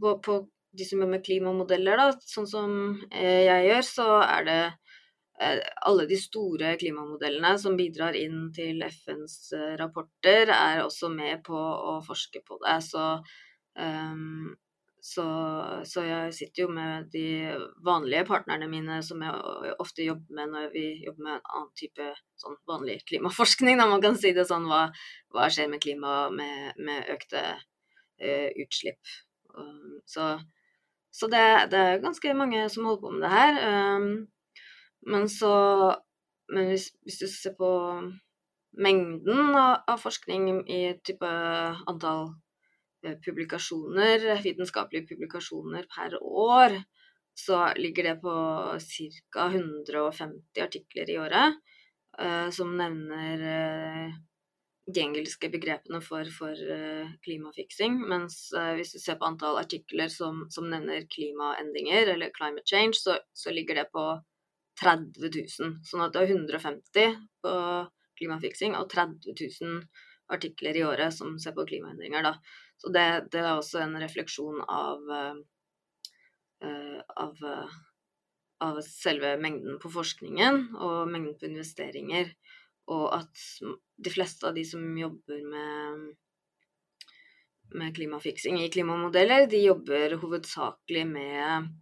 på, 0.00 0.36
de 0.76 0.84
som 0.84 1.00
jobber 1.00 1.12
med 1.16 1.24
klimamodeller, 1.24 2.00
da, 2.00 2.08
sånn 2.32 2.48
som 2.48 2.72
eh, 3.10 3.44
jeg 3.46 3.68
gjør, 3.68 3.86
så 3.88 4.08
er 4.24 4.48
det 4.48 4.60
alle 5.36 6.06
de 6.08 6.16
store 6.16 6.76
klimamodellene 6.80 7.56
som 7.60 7.76
bidrar 7.76 8.16
inn 8.16 8.46
til 8.56 8.80
FNs 8.86 9.52
eh, 9.56 9.74
rapporter, 9.80 10.48
er 10.52 10.84
også 10.84 11.10
med 11.12 11.42
på 11.44 11.56
å 11.56 11.98
forske 12.04 12.40
på 12.46 12.56
det. 12.62 12.76
Så, 12.86 13.02
um, 13.76 14.54
så, 15.00 15.26
så, 15.84 16.04
jeg 16.06 16.32
sitter 16.34 16.64
jo 16.64 16.68
med 16.72 17.10
de 17.12 17.26
vanlige 17.84 18.24
partnerne 18.26 18.68
mine 18.70 19.02
som 19.06 19.20
jeg 19.22 19.74
ofte 19.82 20.06
jobber 20.06 20.38
med 20.38 20.54
når 20.54 20.72
vi 20.72 20.86
jobber 21.04 21.26
med 21.26 21.34
en 21.36 21.52
annen 21.52 21.74
type 21.78 22.08
sånn 22.40 22.56
vanlig 22.66 23.02
klimaforskning, 23.06 23.76
da 23.78 23.86
man 23.90 24.02
kan 24.02 24.16
si 24.18 24.32
det 24.34 24.48
sånn. 24.48 24.66
Hva, 24.70 24.86
hva 25.36 25.50
skjer 25.52 25.68
med 25.70 25.84
klimaet 25.84 26.32
med, 26.38 26.80
med, 26.80 27.10
økte 27.12 27.44
uh, 27.60 28.48
utslipp? 28.64 29.18
Um, 29.52 30.00
så, 30.08 30.32
så 31.12 31.28
det, 31.28 31.44
det, 31.76 31.84
er 31.92 32.02
ganske 32.02 32.34
mange 32.40 32.64
som 32.72 32.88
holder 32.88 33.04
på 33.04 33.14
med 33.18 33.28
det 33.28 33.34
her. 33.36 33.60
Um, 34.00 34.08
men 35.06 35.28
så 35.30 35.54
Men 36.46 36.68
hvis, 36.70 36.92
hvis 37.02 37.16
du 37.18 37.26
ser 37.26 37.56
på 37.58 37.68
mengden 38.78 39.56
av, 39.58 39.80
av 39.90 39.98
forskning 39.98 40.60
i 40.70 40.82
type 41.02 41.26
antall 41.90 42.28
eh, 43.02 43.16
publikasjoner, 43.24 44.28
vitenskapelige 44.44 45.08
publikasjoner 45.08 45.88
per 45.90 46.14
år, 46.22 46.76
så 47.34 47.72
ligger 47.76 48.02
det 48.02 48.14
på 48.20 48.34
ca. 49.32 49.46
150 49.46 50.62
artikler 50.62 51.10
i 51.10 51.18
året 51.20 51.58
uh, 52.20 52.48
som 52.50 52.72
nevner 52.78 53.42
uh, 53.44 54.14
de 54.86 55.02
engelske 55.02 55.50
begrepene 55.52 56.00
for, 56.00 56.30
for 56.32 56.54
uh, 56.54 57.10
klimafiksing. 57.26 57.98
Mens 58.08 58.38
hvis 58.78 58.94
du 58.94 59.00
ser 59.02 59.18
på 59.20 59.28
antall 59.28 59.60
artikler 59.60 60.08
som, 60.12 60.46
som 60.50 60.70
nevner 60.70 61.04
klimaendringer, 61.12 62.14
eller 62.14 62.32
climate 62.32 62.64
change, 62.70 62.96
så, 63.02 63.18
så 63.34 63.52
ligger 63.52 63.82
det 63.82 63.90
på 63.92 64.06
30 64.80 65.30
000. 65.60 65.76
Sånn 65.86 66.04
at 66.04 66.14
det 66.14 66.24
er 66.24 66.34
150 66.36 67.16
på 67.44 67.54
klimafiksing 68.16 68.76
og 68.78 68.88
30 68.92 69.34
000 69.36 69.80
artikler 70.32 70.76
i 70.76 70.84
året 70.86 71.14
som 71.14 71.36
ser 71.40 71.54
på 71.56 71.66
klimaendringer. 71.68 72.24
Da. 72.26 72.34
Så 72.80 72.92
det, 72.92 73.06
det, 73.32 73.42
er 73.42 73.54
også 73.54 73.82
en 73.84 73.96
refleksjon 74.00 74.60
av, 74.62 75.02
uh, 75.12 77.00
av, 77.24 77.42
uh, 77.44 77.78
av 78.66 78.80
selve 78.84 79.36
mengden 79.40 79.80
på 79.82 79.92
forskningen 79.92 80.62
og 80.74 81.10
mengden 81.12 81.36
på 81.40 81.50
investeringer. 81.50 82.32
Og 82.92 83.08
at 83.16 83.46
de 83.96 84.12
fleste 84.12 84.46
av 84.46 84.54
de 84.54 84.62
som 84.66 84.82
jobber 84.98 85.40
med, 85.50 86.04
med 87.74 87.96
klimafiksing 87.96 88.60
i 88.62 88.70
klimamodeller, 88.70 89.48
de 89.50 89.64
jobber 89.64 90.18
hovedsakelig 90.22 91.06
med 91.10 91.72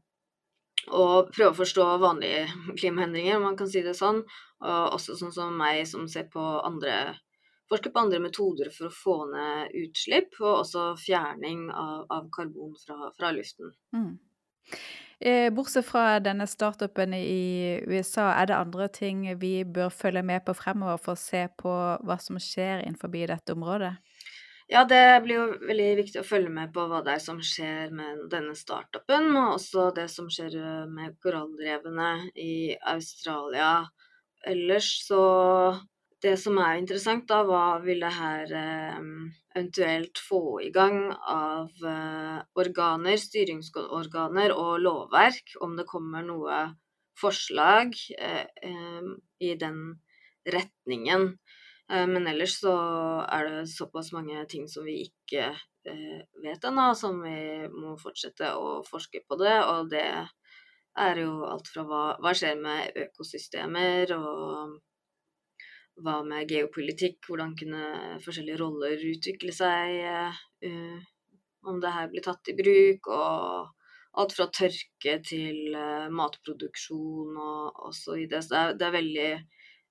og 0.93 1.31
prøve 1.33 1.53
å 1.53 1.59
forstå 1.63 1.85
vanlige 2.03 2.47
klimaendringer, 2.81 3.39
om 3.39 3.49
man 3.51 3.61
kan 3.61 3.71
si 3.71 3.85
det 3.85 3.97
sånn. 3.99 4.23
Og 4.65 4.97
også 4.97 5.17
sånn 5.21 5.33
som 5.35 5.55
meg, 5.59 5.85
som 5.89 6.09
ser 6.11 6.29
på 6.33 6.43
andre 6.65 7.15
Forsker 7.65 7.95
på 7.95 8.03
andre 8.03 8.19
metoder 8.21 8.69
for 8.69 8.91
å 8.91 8.93
få 8.93 9.15
ned 9.31 9.71
utslipp, 9.81 10.35
og 10.43 10.59
også 10.61 10.83
fjerning 11.01 11.71
av, 11.73 12.03
av 12.13 12.27
karbon 12.35 12.75
fra, 12.77 13.09
fra 13.17 13.31
luften. 13.33 13.71
Mm. 13.97 14.11
Eh, 15.25 15.49
bortsett 15.55 15.87
fra 15.89 16.19
denne 16.21 16.45
startupen 16.51 17.15
i 17.17 17.81
USA, 17.89 18.27
er 18.35 18.51
det 18.51 18.59
andre 18.59 18.91
ting 18.93 19.25
vi 19.41 19.55
bør 19.65 19.89
følge 19.89 20.21
med 20.27 20.45
på 20.45 20.53
fremover 20.59 21.01
for 21.01 21.17
å 21.17 21.23
se 21.23 21.47
på 21.57 21.73
hva 22.05 22.19
som 22.21 22.37
skjer 22.37 22.85
innenfor 22.85 23.15
dette 23.33 23.57
området? 23.57 23.95
Ja, 24.75 24.81
det 24.91 25.21
blir 25.23 25.37
jo 25.39 25.67
veldig 25.69 25.85
viktig 26.01 26.19
å 26.19 26.27
følge 26.27 26.51
med 26.51 26.73
på 26.75 26.89
hva 26.91 26.99
det 27.07 27.13
er 27.13 27.21
som 27.23 27.37
skjer 27.47 27.93
med 27.95 28.25
denne 28.33 28.57
startupen, 28.59 29.29
og 29.39 29.53
også 29.53 29.85
det 29.95 30.09
som 30.11 30.27
skjer 30.33 30.57
eh, 30.59 30.81
med 30.91 31.15
korallrevene 31.23 32.09
i 32.35 32.75
Australia. 32.95 33.85
Ellers 34.55 34.89
så 35.07 35.25
Det 36.25 36.39
som 36.41 36.57
er 36.57 36.79
interessant, 36.81 37.27
da, 37.29 37.43
hva 37.45 37.79
vil 37.85 38.01
det 38.01 38.11
her 38.17 38.53
eh, 38.57 39.01
eventuelt 39.55 40.19
få 40.25 40.41
i 40.65 40.71
gang 40.75 41.11
av 41.13 41.85
eh, 41.85 42.39
organer, 42.59 43.19
styringsorganer 43.21 44.55
og 44.57 44.81
lovverk, 44.81 45.55
om 45.61 45.77
det 45.77 45.85
kommer 45.87 46.25
noe 46.25 46.63
forslag 47.21 47.93
i 47.95 49.53
den 49.61 49.79
retningen. 50.57 51.35
Eh, 51.95 52.07
men 52.07 52.27
ellers 52.27 52.59
så 52.61 52.75
er 53.29 53.51
det 53.51 53.67
såpass 53.71 54.13
mange 54.17 54.45
ting 54.51 54.67
som 54.71 54.87
vi 54.87 55.03
ikke 55.07 55.51
eh, 55.51 56.23
vet 56.43 56.65
ennå, 56.67 56.89
som 56.99 57.21
vi 57.23 57.69
må 57.73 57.95
fortsette 58.01 58.55
å 58.57 58.81
forske 58.89 59.23
på 59.29 59.39
det. 59.43 59.55
Og 59.71 59.93
det 59.93 60.09
er 61.05 61.23
jo 61.23 61.45
alt 61.49 61.71
fra 61.71 61.87
hva, 61.89 62.03
hva 62.23 62.35
skjer 62.37 62.59
med 62.61 62.99
økosystemer, 63.07 64.15
og 64.17 64.81
hva 66.05 66.19
med 66.27 66.51
geopolitikk, 66.51 67.21
hvordan 67.29 67.55
kunne 67.59 68.19
forskjellige 68.25 68.59
roller 68.59 69.03
utvikle 69.13 69.53
seg, 69.55 70.01
uh, 70.67 70.97
om 71.71 71.79
det 71.83 71.93
her 71.95 72.09
blir 72.11 72.25
tatt 72.25 72.51
i 72.51 72.55
bruk, 72.59 73.07
og 73.15 74.19
alt 74.19 74.35
fra 74.35 74.49
tørke 74.51 75.15
til 75.27 75.77
matproduksjon 76.15 77.39
og, 77.39 77.79
og 77.87 77.95
så 77.95 78.19
videre. 78.19 78.43
Så 78.43 78.51
det 78.51 78.59
er, 78.59 78.75
det 78.79 78.89
er 78.89 78.97
veldig 78.97 79.29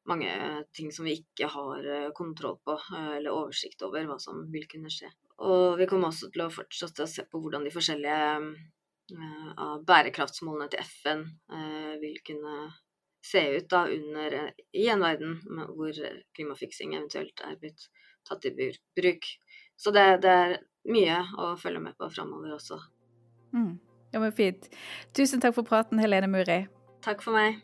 mange 0.09 0.31
ting 0.75 0.91
som 0.91 1.07
vi 1.07 1.17
ikke 1.21 1.47
har 1.51 1.85
eh, 1.87 2.11
kontroll 2.15 2.57
på 2.65 2.75
eh, 2.75 3.11
eller 3.17 3.33
oversikt 3.33 3.83
over 3.87 4.05
hva 4.09 4.19
som 4.21 4.45
vil 4.51 4.67
kunne 4.71 4.91
skje. 4.91 5.11
Og 5.43 5.77
vi 5.79 5.87
kommer 5.89 6.11
også 6.11 6.29
til 6.33 6.45
å 6.45 6.53
fortsette 6.53 7.05
å 7.05 7.09
se 7.09 7.25
på 7.29 7.41
hvordan 7.41 7.65
de 7.65 7.73
forskjellige 7.73 8.17
av 9.59 9.81
bærekraftsmålene 9.83 10.69
til 10.71 10.79
FN 10.79 11.23
vil 11.99 12.15
kunne 12.25 12.53
se 13.25 13.41
ut 13.57 13.65
da 13.69 13.81
under 13.91 14.35
i 14.71 14.85
en 14.93 15.03
verden 15.03 15.41
hvor 15.75 15.97
klimafiksing 16.37 16.95
eventuelt 16.95 17.43
er 17.43 17.57
blitt 17.59 17.89
tatt 18.29 18.47
i 18.47 18.53
bruk. 18.55 19.27
Så 19.75 19.91
det, 19.91 20.05
det 20.23 20.31
er 20.31 20.55
mye 20.87 21.19
å 21.35 21.51
følge 21.59 21.83
med 21.83 21.97
på 21.99 22.09
framover 22.13 22.55
også. 22.55 22.79
Mm. 23.53 23.75
Ja, 24.13 24.21
men 24.23 24.31
fint. 24.31 24.69
Tusen 25.17 25.41
takk 25.41 25.57
for 25.57 25.67
praten, 25.67 26.01
Helene 26.01 26.29
Muri. 26.31 26.63
Takk 27.03 27.25
for 27.25 27.35
meg. 27.35 27.63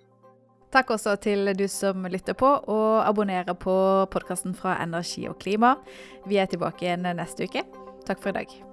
Takk 0.69 0.91
også 0.93 1.15
til 1.17 1.49
du 1.57 1.65
som 1.71 2.05
lytter 2.05 2.37
på, 2.37 2.45
og 2.69 3.01
abonnerer 3.07 3.57
på 3.57 3.73
podkasten 4.13 4.53
fra 4.53 4.77
Energi 4.83 5.25
og 5.29 5.39
klima. 5.41 5.75
Vi 6.29 6.37
er 6.37 6.49
tilbake 6.49 6.85
igjen 6.85 7.09
neste 7.17 7.49
uke. 7.49 7.65
Takk 8.05 8.21
for 8.21 8.29
i 8.29 8.41
dag. 8.43 8.68